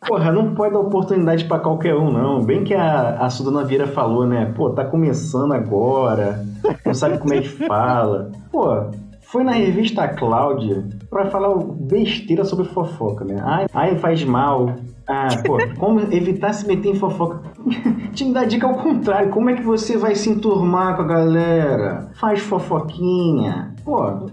[0.08, 2.44] Porra, não pode dar oportunidade pra qualquer um, não.
[2.44, 4.54] Bem que a, a Sudana Vieira falou, né?
[4.56, 6.46] Pô, tá começando agora,
[6.86, 8.32] não sabe como é que fala.
[8.52, 8.86] Pô,
[9.24, 13.42] foi na revista Cláudia pra falar besteira sobre fofoca, né?
[13.44, 14.74] Ai, ai faz mal.
[15.06, 17.42] Ah, pô, como evitar se meter em fofoca?
[18.16, 19.30] Que dar dica ao contrário.
[19.30, 22.10] Como é que você vai se enturmar com a galera?
[22.16, 23.76] Faz fofoquinha.
[23.86, 24.28] Pô,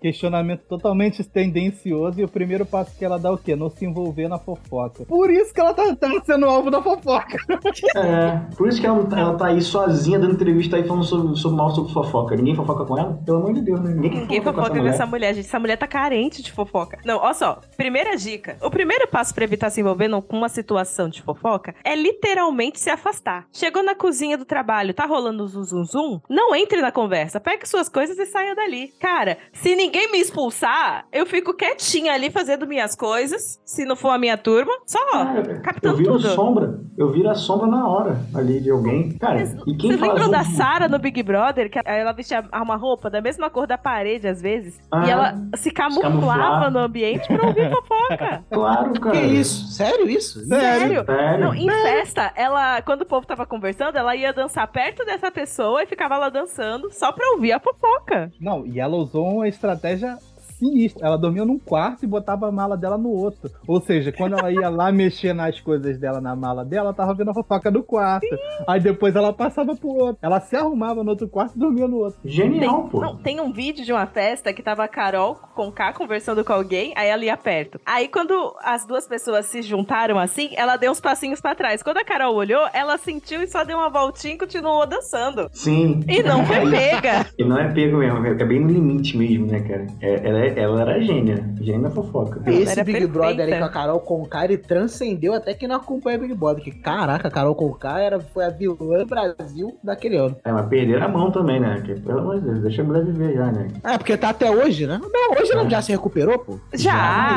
[0.00, 3.54] Questionamento totalmente tendencioso e o primeiro passo que ela dá é o quê?
[3.54, 5.04] Não se envolver na fofoca.
[5.04, 7.36] Por isso que ela tá, tá sendo alvo da fofoca.
[7.96, 11.56] É, por isso que ela, ela tá aí sozinha dando entrevista aí falando sobre, sobre
[11.56, 12.36] mal sobre fofoca.
[12.36, 13.20] Ninguém fofoca com ela?
[13.24, 13.90] Pelo amor de Deus, né?
[13.94, 15.28] Ninguém, Ninguém fofoca fofoca com com essa essa mulher.
[15.28, 15.46] mulher, gente.
[15.46, 16.98] Essa mulher tá carente de fofoca.
[17.04, 17.60] Não, olha só.
[17.76, 18.56] Primeira dica.
[18.62, 22.90] O primeiro passo pra evitar se envolver com uma situação de fofoca é literalmente se
[22.90, 23.46] afastar.
[23.52, 26.20] Chegou na cozinha do trabalho, tá rolando zum zum zum?
[26.28, 27.40] Não entre na conversa.
[27.40, 28.88] Pegue suas coisas e saia dali.
[29.00, 33.60] Cara, se ninguém me expulsar, eu fico quietinha ali fazendo minhas coisas.
[33.64, 34.98] Se não for a minha turma, só
[35.36, 36.28] eu captando viro tudo.
[36.34, 36.80] sombra.
[37.00, 39.16] Eu viro a sombra na hora ali de alguém.
[39.16, 40.44] Cara, e quem lembram zum, da?
[40.44, 41.70] Sara no Big Brother?
[41.70, 44.78] Que ela vestia uma roupa da mesma cor da parede, às vezes.
[44.92, 46.70] Ah, e ela se camuflava camuflar.
[46.70, 48.44] no ambiente pra ouvir fofoca.
[48.50, 49.16] Claro, cara.
[49.16, 49.68] Que isso?
[49.68, 50.44] Sério isso?
[50.46, 51.04] Sério?
[51.06, 51.40] Sério?
[51.40, 55.82] Não, em festa, ela, quando o povo tava conversando, ela ia dançar perto dessa pessoa
[55.82, 58.30] e ficava lá dançando só pra ouvir a fofoca.
[58.38, 60.18] Não, e ela usou uma estratégia
[60.60, 61.04] sinistro.
[61.04, 63.50] Ela dormia num quarto e botava a mala dela no outro.
[63.66, 67.14] Ou seja, quando ela ia lá mexer nas coisas dela na mala dela, ela tava
[67.14, 68.26] vendo a fofoca do quarto.
[68.66, 70.18] Aí depois ela passava pro outro.
[70.22, 72.20] Ela se arrumava no outro quarto e dormia no outro.
[72.24, 73.00] Genial, pô.
[73.00, 76.52] Não, tem um vídeo de uma festa que tava a Carol com K conversando com
[76.52, 77.80] alguém, aí ela ia perto.
[77.84, 81.82] Aí quando as duas pessoas se juntaram assim, ela deu uns passinhos pra trás.
[81.82, 85.48] Quando a Carol olhou, ela sentiu e só deu uma voltinha e continuou dançando.
[85.52, 86.00] Sim.
[86.08, 87.26] E não foi pega.
[87.38, 89.86] E não é pego mesmo, é bem no limite mesmo, né, cara?
[90.00, 92.40] É- ela, é- ela era gênia, gênia da fofoca.
[92.50, 93.12] Esse era Big perfeita.
[93.12, 96.62] Brother aí com a Carol Conká, ele transcendeu até que não acompanha Big Brother.
[96.62, 100.36] Que caraca, a Carol Conká era, foi a vilã do Brasil daquele ano.
[100.44, 101.82] É, mas perderam a mão também, né?
[101.84, 103.68] Que, pelo amor de Deus, deixa a mulher viver já, né?
[103.84, 105.00] É, porque tá até hoje, né?
[105.02, 105.70] Não, hoje ela É.
[105.70, 106.58] já se recuperou, pô.
[106.74, 106.90] Já,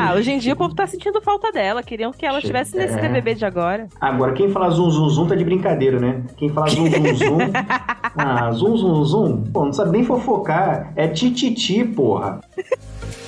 [0.08, 0.14] Já.
[0.14, 1.82] hoje em dia o povo tá sentindo falta dela.
[1.82, 3.02] Queriam que ela estivesse nesse É.
[3.02, 3.86] BBB de agora.
[4.00, 6.22] Agora, quem fala zum zum zum tá de brincadeira, né?
[6.36, 7.38] Quem fala zum zum zum.
[8.16, 9.44] Ah, zum zum zum.
[9.50, 10.92] Pô, não sabe nem fofocar.
[10.94, 12.40] É tititi, porra.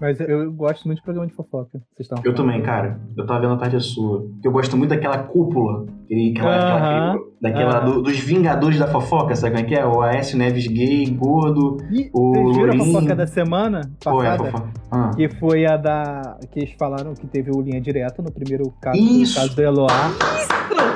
[0.00, 1.70] Mas eu, gosto muito de programa de fofoca.
[1.92, 3.00] Vocês estão Eu também, cara.
[3.16, 4.24] Eu tava vendo a tarde sua.
[4.44, 5.86] Eu gosto muito daquela cúpula.
[6.04, 7.18] Aquela, aquela- Aham.
[7.40, 7.90] daquela Aham.
[7.90, 9.84] do- dos Vingadores da fofoca, sabe como é que é?
[9.84, 11.78] O Aécio Neves gay, gordo.
[11.90, 14.36] E O vocês viram a fofoca da semana é a passada?
[14.38, 14.68] fofoca.
[14.90, 15.10] Ah.
[15.16, 16.38] Que foi a da.
[16.50, 19.34] Que eles falaram que teve o linha direta no primeiro caso, Isso.
[19.34, 19.88] no caso do Eloá.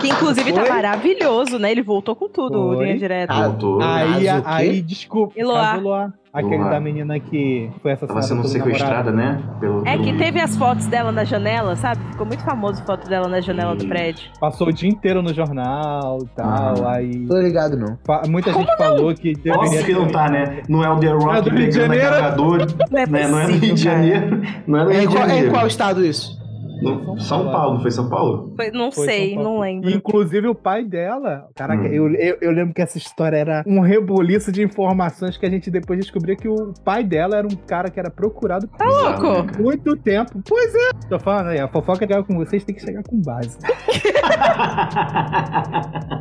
[0.00, 0.70] Que inclusive tá Foi?
[0.70, 1.70] maravilhoso, né?
[1.70, 2.84] Ele voltou com tudo, Foi.
[2.84, 3.32] linha direta.
[3.32, 3.80] Ah, Voltou.
[3.82, 5.32] Aí, aí, desculpa.
[5.36, 6.12] Eloá.
[6.32, 6.70] Aquele Eloá.
[6.70, 9.42] da menina que foi assassinada Tava sendo sequestrada, namorado.
[9.44, 9.54] né?
[9.60, 12.00] Pelo, É pelo- que teve as fotos dela na janela, sabe?
[12.10, 13.88] Ficou muito famoso a foto dela na janela do Isso.
[13.88, 14.30] prédio.
[14.40, 16.48] Passou o dia inteiro no jornal e tal.
[16.86, 16.92] Ah.
[16.94, 17.26] Aí.
[17.26, 17.98] Tô ligado, não.
[18.30, 19.84] Muita gente falou que deveria.
[19.84, 20.62] Que não tá, né?
[20.68, 22.08] Não é o The Rock É do pegando a Janeiro.
[22.10, 22.58] carregador,
[22.90, 23.28] Não é né?
[23.28, 23.80] Não é no Rio de.
[23.82, 24.42] Janeiro.
[24.66, 25.50] Não é no É Rio em de qual, é em Janeiro.
[25.52, 26.41] qual estado isso?
[26.82, 28.52] No- São Paulo, não foi São Paulo?
[28.56, 29.50] Foi- não Foi sei, São Paulo.
[29.56, 29.90] não lembro.
[29.90, 31.48] Inclusive o pai dela.
[31.54, 31.86] Caraca, Hum.
[31.92, 35.70] eu, eu, eu lembro que essa história era um reboliço de informações que a gente
[35.70, 39.20] depois descobriu que o pai dela era um cara que era procurado por Tá louco?
[39.20, 40.42] Bizarro, né, muito tempo.
[40.48, 40.90] Pois é.
[41.08, 43.58] Tô falando aí, a fofoca que é com vocês tem que chegar com base.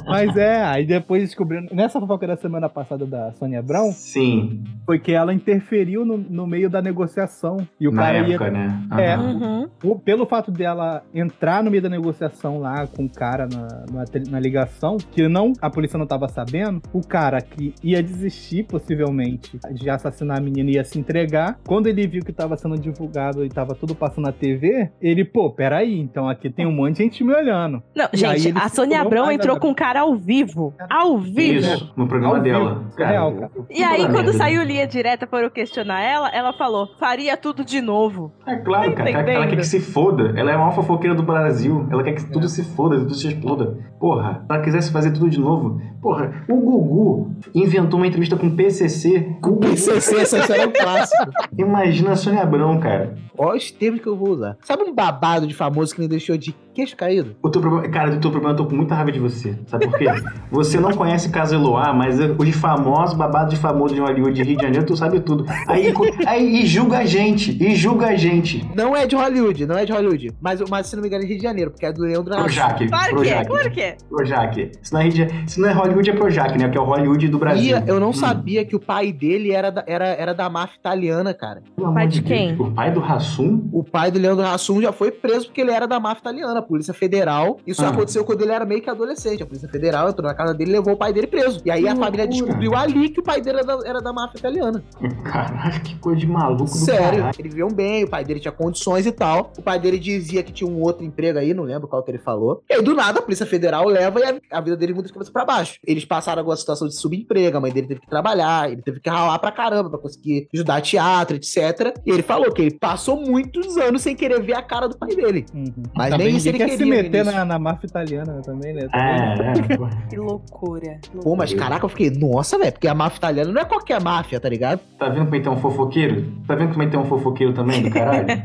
[0.08, 1.74] Mas é, aí depois descobrindo.
[1.74, 6.48] Nessa fofoca da semana passada da Sônia Brown, Sim, foi que ela interferiu no, no
[6.48, 7.58] meio da negociação.
[7.80, 8.52] E o na cara época, ia.
[8.52, 8.82] né?
[8.98, 9.18] É.
[9.18, 9.68] Uhum.
[9.84, 14.04] o- Pelo fato dela entrar no meio da negociação lá com o cara na, na,
[14.30, 19.60] na ligação, que não a polícia não tava sabendo, o cara que ia desistir, possivelmente,
[19.72, 21.60] de assassinar a menina e ia se entregar.
[21.66, 25.50] Quando ele viu que tava sendo divulgado e tava tudo passando na TV, ele, pô,
[25.52, 27.82] peraí, então aqui tem um monte de gente me olhando.
[27.96, 30.74] Não, E gente, a Sônia Abrão entrou com o cara ao vivo.
[30.90, 31.60] Ao vivo.
[31.60, 32.84] Isso, no programa Ao dela.
[32.98, 33.52] É real, cara.
[33.70, 34.34] E aí, quando merda.
[34.34, 38.32] saiu linha direta foram questionar ela, ela falou: faria tudo de novo.
[38.46, 39.10] É claro, Tá cara.
[39.12, 40.34] Ela, ela quer que se foda.
[40.42, 41.88] Ela é a maior fofoqueira do Brasil.
[41.92, 43.78] Ela quer que tudo se foda, tudo se exploda.
[44.00, 45.80] Porra, se ela quisesse fazer tudo de novo.
[46.02, 49.38] Porra, o Gugu inventou uma entrevista com o PCC.
[49.40, 51.32] Com o PCC, essa era um clássico.
[51.56, 53.14] Imagina a Sônia Abrão, cara.
[53.38, 54.58] Olha os termos que eu vou usar.
[54.64, 57.36] Sabe um babado de famoso que me deixou de queixo caído?
[57.44, 59.58] O teu problema, cara, do teu problema, eu tô com muita raiva de você.
[59.68, 60.06] Sabe por quê?
[60.52, 64.58] você não conhece Caso Eloá, mas os famosos babados de famoso de Hollywood de Rio
[64.58, 65.46] de Janeiro, tu sabe tudo.
[65.68, 65.94] Aí,
[66.26, 68.68] aí e julga a gente, e julga a gente.
[68.76, 70.21] Não é de Hollywood, não é de Hollywood.
[70.42, 72.36] Mas, mas se não me engano, é Rio de Janeiro, porque é do Leandro.
[72.36, 72.88] Projac.
[72.88, 73.98] Claro que é, claro que é.
[74.10, 74.72] Projac.
[74.82, 76.70] Se não é, de- se não é Hollywood, é Projac, né?
[76.70, 77.78] Que é o Hollywood do Brasil.
[77.78, 78.14] E eu não Hum.
[78.14, 81.62] sabia que o pai dele era da, era, era da máfia italiana, cara.
[81.78, 82.56] Amor Pai de Deus, quem?
[82.60, 83.70] O pai do Rassum?
[83.72, 86.62] O pai do Leandro Hassum já foi preso porque ele era da máfia italiana, a
[86.62, 87.58] Polícia Federal.
[87.66, 87.90] Isso Ah.
[87.90, 89.42] aconteceu quando ele era meio que adolescente.
[89.44, 91.62] A Polícia Federal entrou na casa dele e levou o pai dele preso.
[91.66, 92.28] E aí Que a família loucura.
[92.46, 94.84] descobriu ali que o pai dele era da, era da máfia italiana.
[95.24, 99.06] Caralho, que coisa de maluco do Sério, eles viviam bem, o pai dele tinha condições
[99.06, 99.52] e tal.
[99.58, 102.18] O pai dele dizia que tinha um outro emprego aí, não lembro qual que ele
[102.18, 102.64] falou.
[102.70, 105.14] E aí, do nada, a Polícia Federal leva e a, a vida dele muda de
[105.14, 105.80] cabeça pra baixo.
[105.86, 109.10] Eles passaram alguma situação de subemprego, a mãe dele teve que trabalhar, ele teve que
[109.10, 111.96] ralar pra caramba pra conseguir ajudar teatro, etc.
[112.06, 115.16] E ele falou que ele passou muitos anos sem querer ver a cara do pai
[115.16, 115.46] dele.
[115.54, 115.74] Uhum.
[115.96, 118.88] Mas Também nem isso ele quer se meter na, na máfia italiana também, né?
[118.94, 119.78] É, é.
[119.78, 119.88] pô.
[120.10, 121.00] Que loucura.
[121.24, 124.40] Pô, mas caraca, eu fiquei, nossa, velho, porque a máfia italiana não é qualquer máfia,
[124.40, 124.80] tá ligado?
[124.98, 126.32] Tá vendo como é que tem um fofoqueiro?
[126.48, 128.28] Tá vendo como é que tem um fofoqueiro também, do caralho?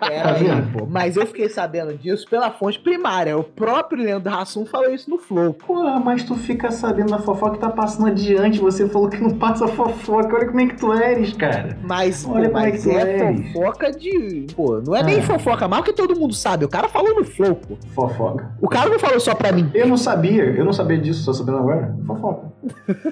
[0.00, 0.72] Pera aí, vendo?
[0.72, 0.86] pô.
[0.90, 3.36] Mas eu fiquei sabendo disso pela fonte primária.
[3.36, 5.54] O próprio Leandro Hassum falou isso no Flow.
[5.54, 8.58] Porra, mas tu fica sabendo da fofoca que tá passando adiante.
[8.60, 10.36] Você falou que não passa fofoca.
[10.36, 11.76] Olha como é que tu eres, cara.
[11.82, 13.52] Mas, pô, Olha como é mas que tu é és.
[13.52, 14.46] fofoca de.
[14.54, 15.22] Pô, não é nem Ah.
[15.22, 16.64] fofoca mal que todo mundo sabe.
[16.64, 17.76] O cara falou no Flow, pô.
[17.94, 18.50] Fofoca.
[18.60, 19.70] O cara não falou só pra mim.
[19.74, 21.94] Eu não sabia, eu não sabia disso, tô sabendo agora.
[22.06, 22.46] Fofoca.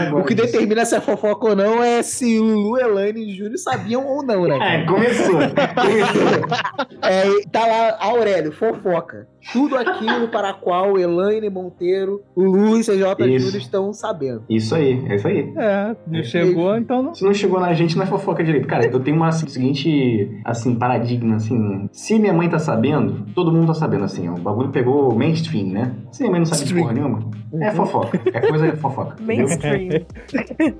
[0.00, 0.46] Agora O que disso.
[0.52, 4.46] determina se é fofoca ou não é se Lulu, Elaine e Júlio sabiam ou não,
[4.46, 4.58] né?
[4.82, 5.40] É, começou.
[7.02, 9.28] É, tá lá, Aurélio, fofoca.
[9.52, 13.14] Tudo aquilo para qual Elaine Monteiro, o Lu e CJ.
[13.18, 14.44] Júnior estão sabendo.
[14.48, 15.52] Isso aí, é isso aí.
[15.56, 17.14] É, não chegou, então não.
[17.14, 18.66] Se não chegou na gente, não é fofoca direito.
[18.66, 21.88] Cara, eu tenho uma assim, seguinte, assim, paradigma, assim.
[21.92, 24.28] Se minha mãe tá sabendo, todo mundo tá sabendo, assim.
[24.28, 25.94] ó, O bagulho pegou mainstream, né?
[26.10, 27.30] Se minha mãe não sabe de porra nenhuma,
[27.60, 28.20] é fofoca.
[28.32, 29.16] É coisa é fofoca.
[29.22, 30.06] Mainstream.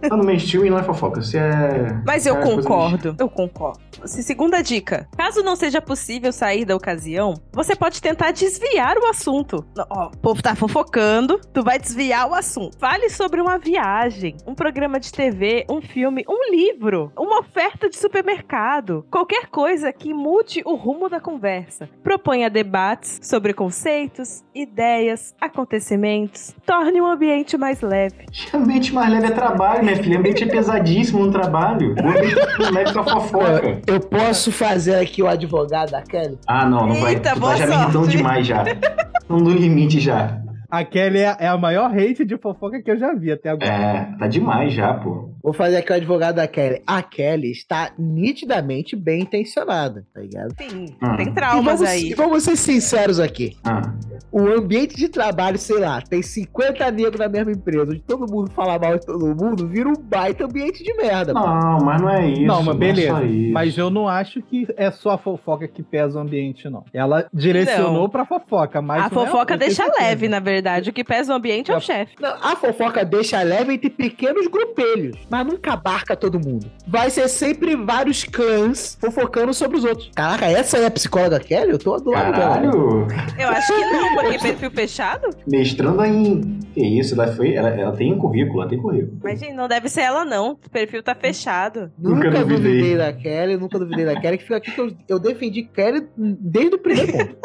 [0.08, 1.22] Tá no mainstream e não é fofoca.
[1.22, 2.00] Se é.
[2.06, 3.78] Mas eu é concordo, eu concordo.
[4.04, 9.07] Se segunda dica, caso não seja possível sair da ocasião, você pode tentar desviar o
[9.07, 9.64] assunto.
[9.90, 12.78] Ó, o povo tá fofocando, tu vai desviar o assunto.
[12.78, 17.96] Fale sobre uma viagem, um programa de TV, um filme, um livro, uma oferta de
[17.96, 21.88] supermercado, qualquer coisa que mude o rumo da conversa.
[22.02, 26.54] Proponha debates sobre conceitos, ideias, acontecimentos.
[26.64, 28.26] Torne o ambiente mais leve.
[28.54, 30.18] Ambiente mais leve é trabalho, minha filha.
[30.18, 31.94] Ambiente é pesadíssimo no trabalho.
[31.94, 33.82] O ambiente é leve pra fofoca.
[33.86, 36.38] Eu posso fazer aqui o advogado da Kelly?
[36.46, 37.14] Ah, não, não vai.
[37.14, 38.16] Eita, Tu boa tá já me irritando sorte.
[38.47, 38.64] Demais já.
[39.28, 40.40] Não do limite já.
[40.70, 43.70] A Kelly é a maior hate de fofoca que eu já vi até agora.
[43.70, 45.30] É, tá demais já, pô.
[45.43, 46.82] Vou fazer aqui o advogado da Kelly.
[46.87, 50.53] A Kelly está nitidamente bem intencionada, tá ligado?
[50.59, 51.16] Sim, Hum.
[51.16, 52.11] tem E traumas vamos, aí.
[52.11, 53.57] e vamos ser sinceros aqui.
[53.64, 53.82] Ah,
[54.32, 58.51] O ambiente de trabalho, sei lá, tem 50 negros na mesma empresa, onde todo mundo
[58.51, 61.32] fala mal de todo mundo, vira um baita ambiente de merda.
[61.32, 61.41] pô.
[61.41, 62.43] não, mas não é isso.
[62.43, 63.09] Não, mas é beleza.
[63.12, 63.53] só isso.
[63.53, 66.84] Mas eu não acho que é só a fofoca que pesa o ambiente, não.
[66.93, 68.09] Ela direcionou Não.
[68.11, 69.05] pra fofoca, mas.
[69.05, 70.91] A não é- fofoca tenho deixa leve, na verdade.
[70.91, 72.14] O que pesa o ambiente é o chefe.
[72.20, 76.66] Não, a fofoca deixa leve entre pequenos grupelhos, mas nunca abarca todo mundo.
[76.87, 80.11] Vai ser sempre vários clãs fofocando sobre os outros.
[80.14, 81.70] Caraca, essa é a psicóloga Kelly?
[81.72, 82.55] Eu tô do lado dela.
[82.55, 83.07] Caralho!
[83.39, 85.28] Eu acho que não, porque perfil fechado?
[85.47, 86.59] Mestrando em.
[86.74, 87.14] Que isso?
[87.14, 87.55] Ela foi.
[87.55, 89.18] Ela, ela tem currículo, ela tem currículo.
[89.22, 90.53] Mas, gente, não deve ser ela, não.
[90.53, 91.91] O perfil tá fechado.
[91.99, 92.72] Nunca Nunca, duvidei.
[92.72, 92.97] duvidei.
[92.97, 96.74] da Kelly, nunca duvidei da Kelly, que fica aqui que eu, eu defendi Kelly desde
[96.76, 97.37] o primeiro ponto.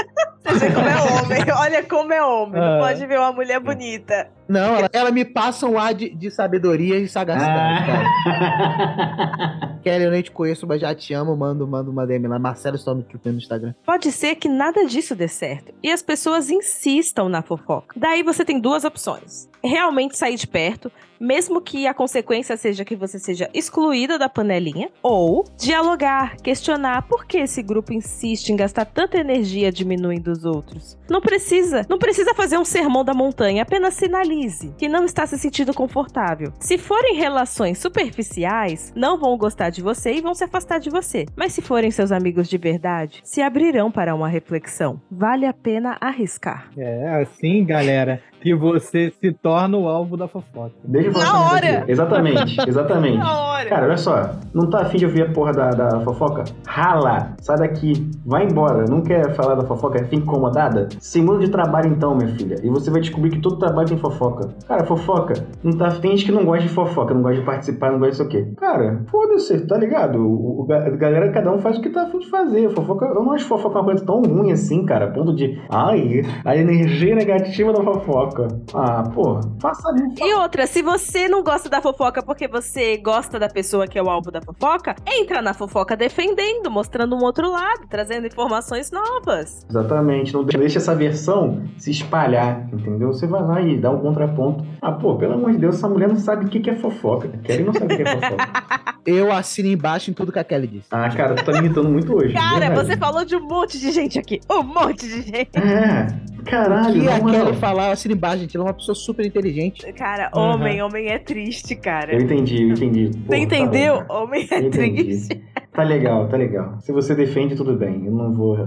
[0.43, 1.43] Você vê como é homem.
[1.55, 2.59] Olha como é homem.
[2.59, 2.79] Não Ah.
[2.79, 4.27] pode ver uma mulher bonita.
[4.51, 8.05] Não, ela, ela me passa um ar de, de sabedoria e sagacidade, cara.
[8.27, 9.79] Ah.
[9.81, 11.37] Kelly, eu nem te conheço, mas já te amo.
[11.37, 12.37] Mando, mando uma DM lá.
[12.37, 13.73] Marcelo Stormtrooper no Instagram.
[13.85, 15.73] Pode ser que nada disso dê certo.
[15.81, 17.95] E as pessoas insistam na fofoca.
[17.97, 19.49] Daí você tem duas opções.
[19.63, 20.91] Realmente sair de perto,
[21.21, 27.25] mesmo que a consequência seja que você seja excluída da panelinha, ou dialogar, questionar por
[27.25, 30.97] que esse grupo insiste em gastar tanta energia diminuindo os outros.
[31.07, 34.40] Não precisa, não precisa fazer um sermão da montanha, apenas sinalize
[34.77, 36.51] que não está se sentindo confortável.
[36.59, 41.25] Se forem relações superficiais, não vão gostar de você e vão se afastar de você.
[41.35, 45.01] Mas se forem seus amigos de verdade, se abrirão para uma reflexão.
[45.11, 46.69] Vale a pena arriscar.
[46.77, 50.71] É assim, galera, que você se torna o alvo da fofoca.
[50.83, 51.77] Deixa eu falar Na hora.
[51.79, 51.91] aqui.
[51.91, 53.23] Exatamente, exatamente.
[53.23, 53.69] hora!
[53.69, 56.43] Cara, olha só, não tá afim de ouvir a porra da, da fofoca?
[56.67, 58.85] Rala, sai daqui, vai embora.
[58.89, 59.99] Não quer falar da fofoca?
[59.99, 60.89] Fica incomodada?
[60.99, 62.55] Se muda de trabalho então, minha filha.
[62.63, 64.49] E você vai descobrir que todo trabalho tem fofoca.
[64.67, 65.33] Cara, fofoca,
[65.63, 68.11] não tá, tem gente que não gosta de fofoca, não gosta de participar, não gosta
[68.11, 68.55] disso aqui.
[68.57, 70.17] Cara, foda-se, tá ligado?
[70.19, 72.69] O, o- a galera, cada um faz o que tá afim de fazer.
[72.71, 76.55] Fofoca, eu não acho fofoca uma coisa tão ruim assim, cara, ponto de, ai, a
[76.55, 78.30] energia negativa da fofoca.
[78.73, 83.49] Ah, pô, faça E outra, se você não gosta da fofoca porque você gosta da
[83.49, 87.87] pessoa que é o alvo da fofoca, entra na fofoca defendendo, mostrando um outro lado,
[87.89, 89.65] trazendo informações novas.
[89.69, 93.09] Exatamente, não deixa essa versão se espalhar, entendeu?
[93.13, 94.65] Você vai lá e dá um contraponto.
[94.81, 97.27] Ah, pô, pelo amor de Deus, essa mulher não sabe o que é fofoca.
[97.43, 98.91] Kelly não sabe o que é fofoca.
[99.03, 100.87] Eu assino embaixo em tudo que a Kelly disse.
[100.91, 102.33] Ah, cara, tu tá me irritando muito hoje.
[102.35, 102.87] Cara, verdade.
[102.87, 104.39] você falou de um monte de gente aqui.
[104.49, 105.49] Um monte de gente.
[105.57, 106.05] É,
[106.39, 107.45] O caralho, que a moral.
[107.45, 108.55] Kelly falar, eu assino embaixo, gente.
[108.55, 109.91] Ela é uma pessoa super inteligente.
[109.93, 110.41] Cara, Uhum.
[110.41, 112.13] homem, homem é triste, cara.
[112.13, 113.09] Eu entendi, eu entendi.
[113.25, 114.03] Pô, Você tá entendeu?
[114.09, 115.41] homem é Eu entendi.
[115.73, 116.77] Tá legal, tá legal.
[116.81, 118.05] Se você defende, tudo bem.
[118.05, 118.57] Eu não vou.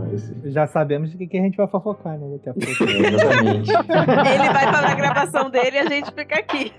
[0.45, 2.39] Já sabemos de que, que a gente vai fofocar, né?
[2.39, 2.91] Daqui a pouco.
[2.91, 3.71] é, exatamente.
[3.71, 6.73] Ele vai fazer a gravação dele e a gente fica aqui.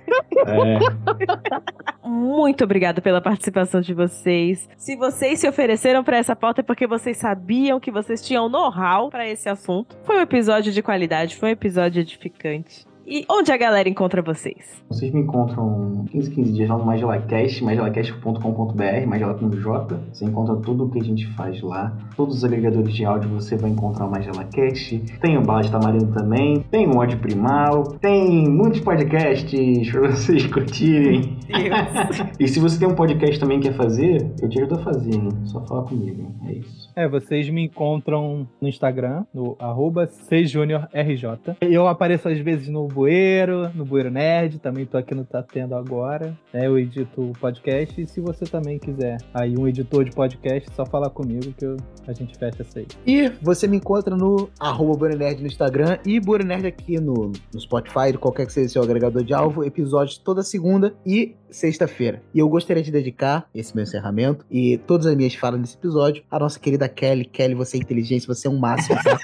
[0.47, 2.07] É.
[2.07, 4.67] Muito obrigada pela participação de vocês.
[4.78, 9.09] Se vocês se ofereceram para essa pauta é porque vocês sabiam que vocês tinham know-how
[9.11, 9.95] para esse assunto.
[10.03, 12.84] Foi um episódio de qualidade, foi um episódio edificante.
[13.08, 14.84] E onde a galera encontra vocês?
[14.89, 19.99] Vocês me encontram 15, 15 dias lá no MagelaCast, magelacast.com.br, Magela com J.
[20.12, 21.95] Você encontra tudo o que a gente faz lá.
[22.16, 24.97] Todos os agregadores de áudio você vai encontrar o MagelaCast.
[25.22, 26.62] Tem o Bala de Tamarindo também.
[26.72, 27.84] Tem o Ódio Primal.
[27.99, 31.38] Tem muitos podcasts pra vocês curtirem.
[32.39, 35.14] E se você tem um podcast também que quer fazer, eu te ajudo a fazer,
[35.16, 35.30] hein?
[35.45, 36.36] Só falar comigo, hein?
[36.47, 36.91] É isso.
[36.95, 41.56] É, vocês me encontram no Instagram, no arroba CJuniorRJ.
[41.62, 45.76] Eu apareço às vezes no Bueiro, no Bueiro Nerd, também tô aqui no Tá Tendo
[45.76, 46.34] agora.
[46.54, 46.66] né?
[46.66, 50.86] eu edito o podcast e se você também quiser aí um editor de podcast, só
[50.86, 51.76] falar comigo que eu-
[52.08, 52.88] a gente fecha isso aí.
[53.06, 57.34] E você me encontra no arroba Bueiro Nerd no Instagram e Bueiro Nerd aqui no,
[57.54, 62.22] no Spotify, qualquer que seja seu agregador de alvo, episódios toda segunda e sexta-feira.
[62.34, 66.24] E eu gostaria de dedicar esse meu encerramento e todas as minhas falas nesse episódio
[66.30, 67.26] à nossa querida Kelly.
[67.26, 69.18] Kelly, você é inteligente, você é um máximo, tá?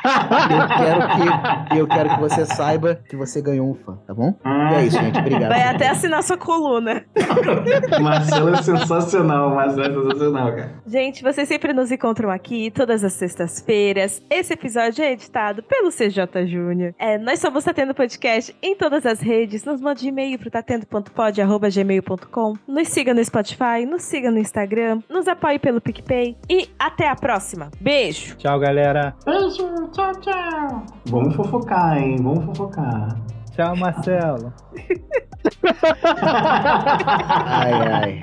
[0.50, 4.34] eu, quero que, eu quero que você saiba que você ganhou um fã, tá bom?
[4.46, 5.20] E é isso, gente.
[5.20, 5.50] Obrigado.
[5.50, 7.04] Vai até assinar sua coluna.
[8.02, 10.72] Marcelo é sensacional, Marcelo é sensacional, cara.
[10.88, 14.22] Gente, vocês sempre nos encontram aqui todas as sextas-feiras.
[14.30, 16.94] Esse episódio é editado pelo CJ Júnior.
[16.98, 19.64] É, nós somos Tatendo Podcast em todas as redes.
[19.64, 22.21] Nos mande e-mail pro tatendo.pod.gmail.com.
[22.68, 27.16] Nos siga no Spotify, nos siga no Instagram, nos apoie pelo PicPay e até a
[27.16, 27.70] próxima.
[27.80, 28.36] Beijo!
[28.38, 29.16] Tchau, galera.
[31.08, 32.18] Vamos fofocar, hein?
[32.22, 33.18] Vamos fofocar.
[33.56, 34.54] Tchau, Marcelo.
[37.46, 38.20] Ai, ai.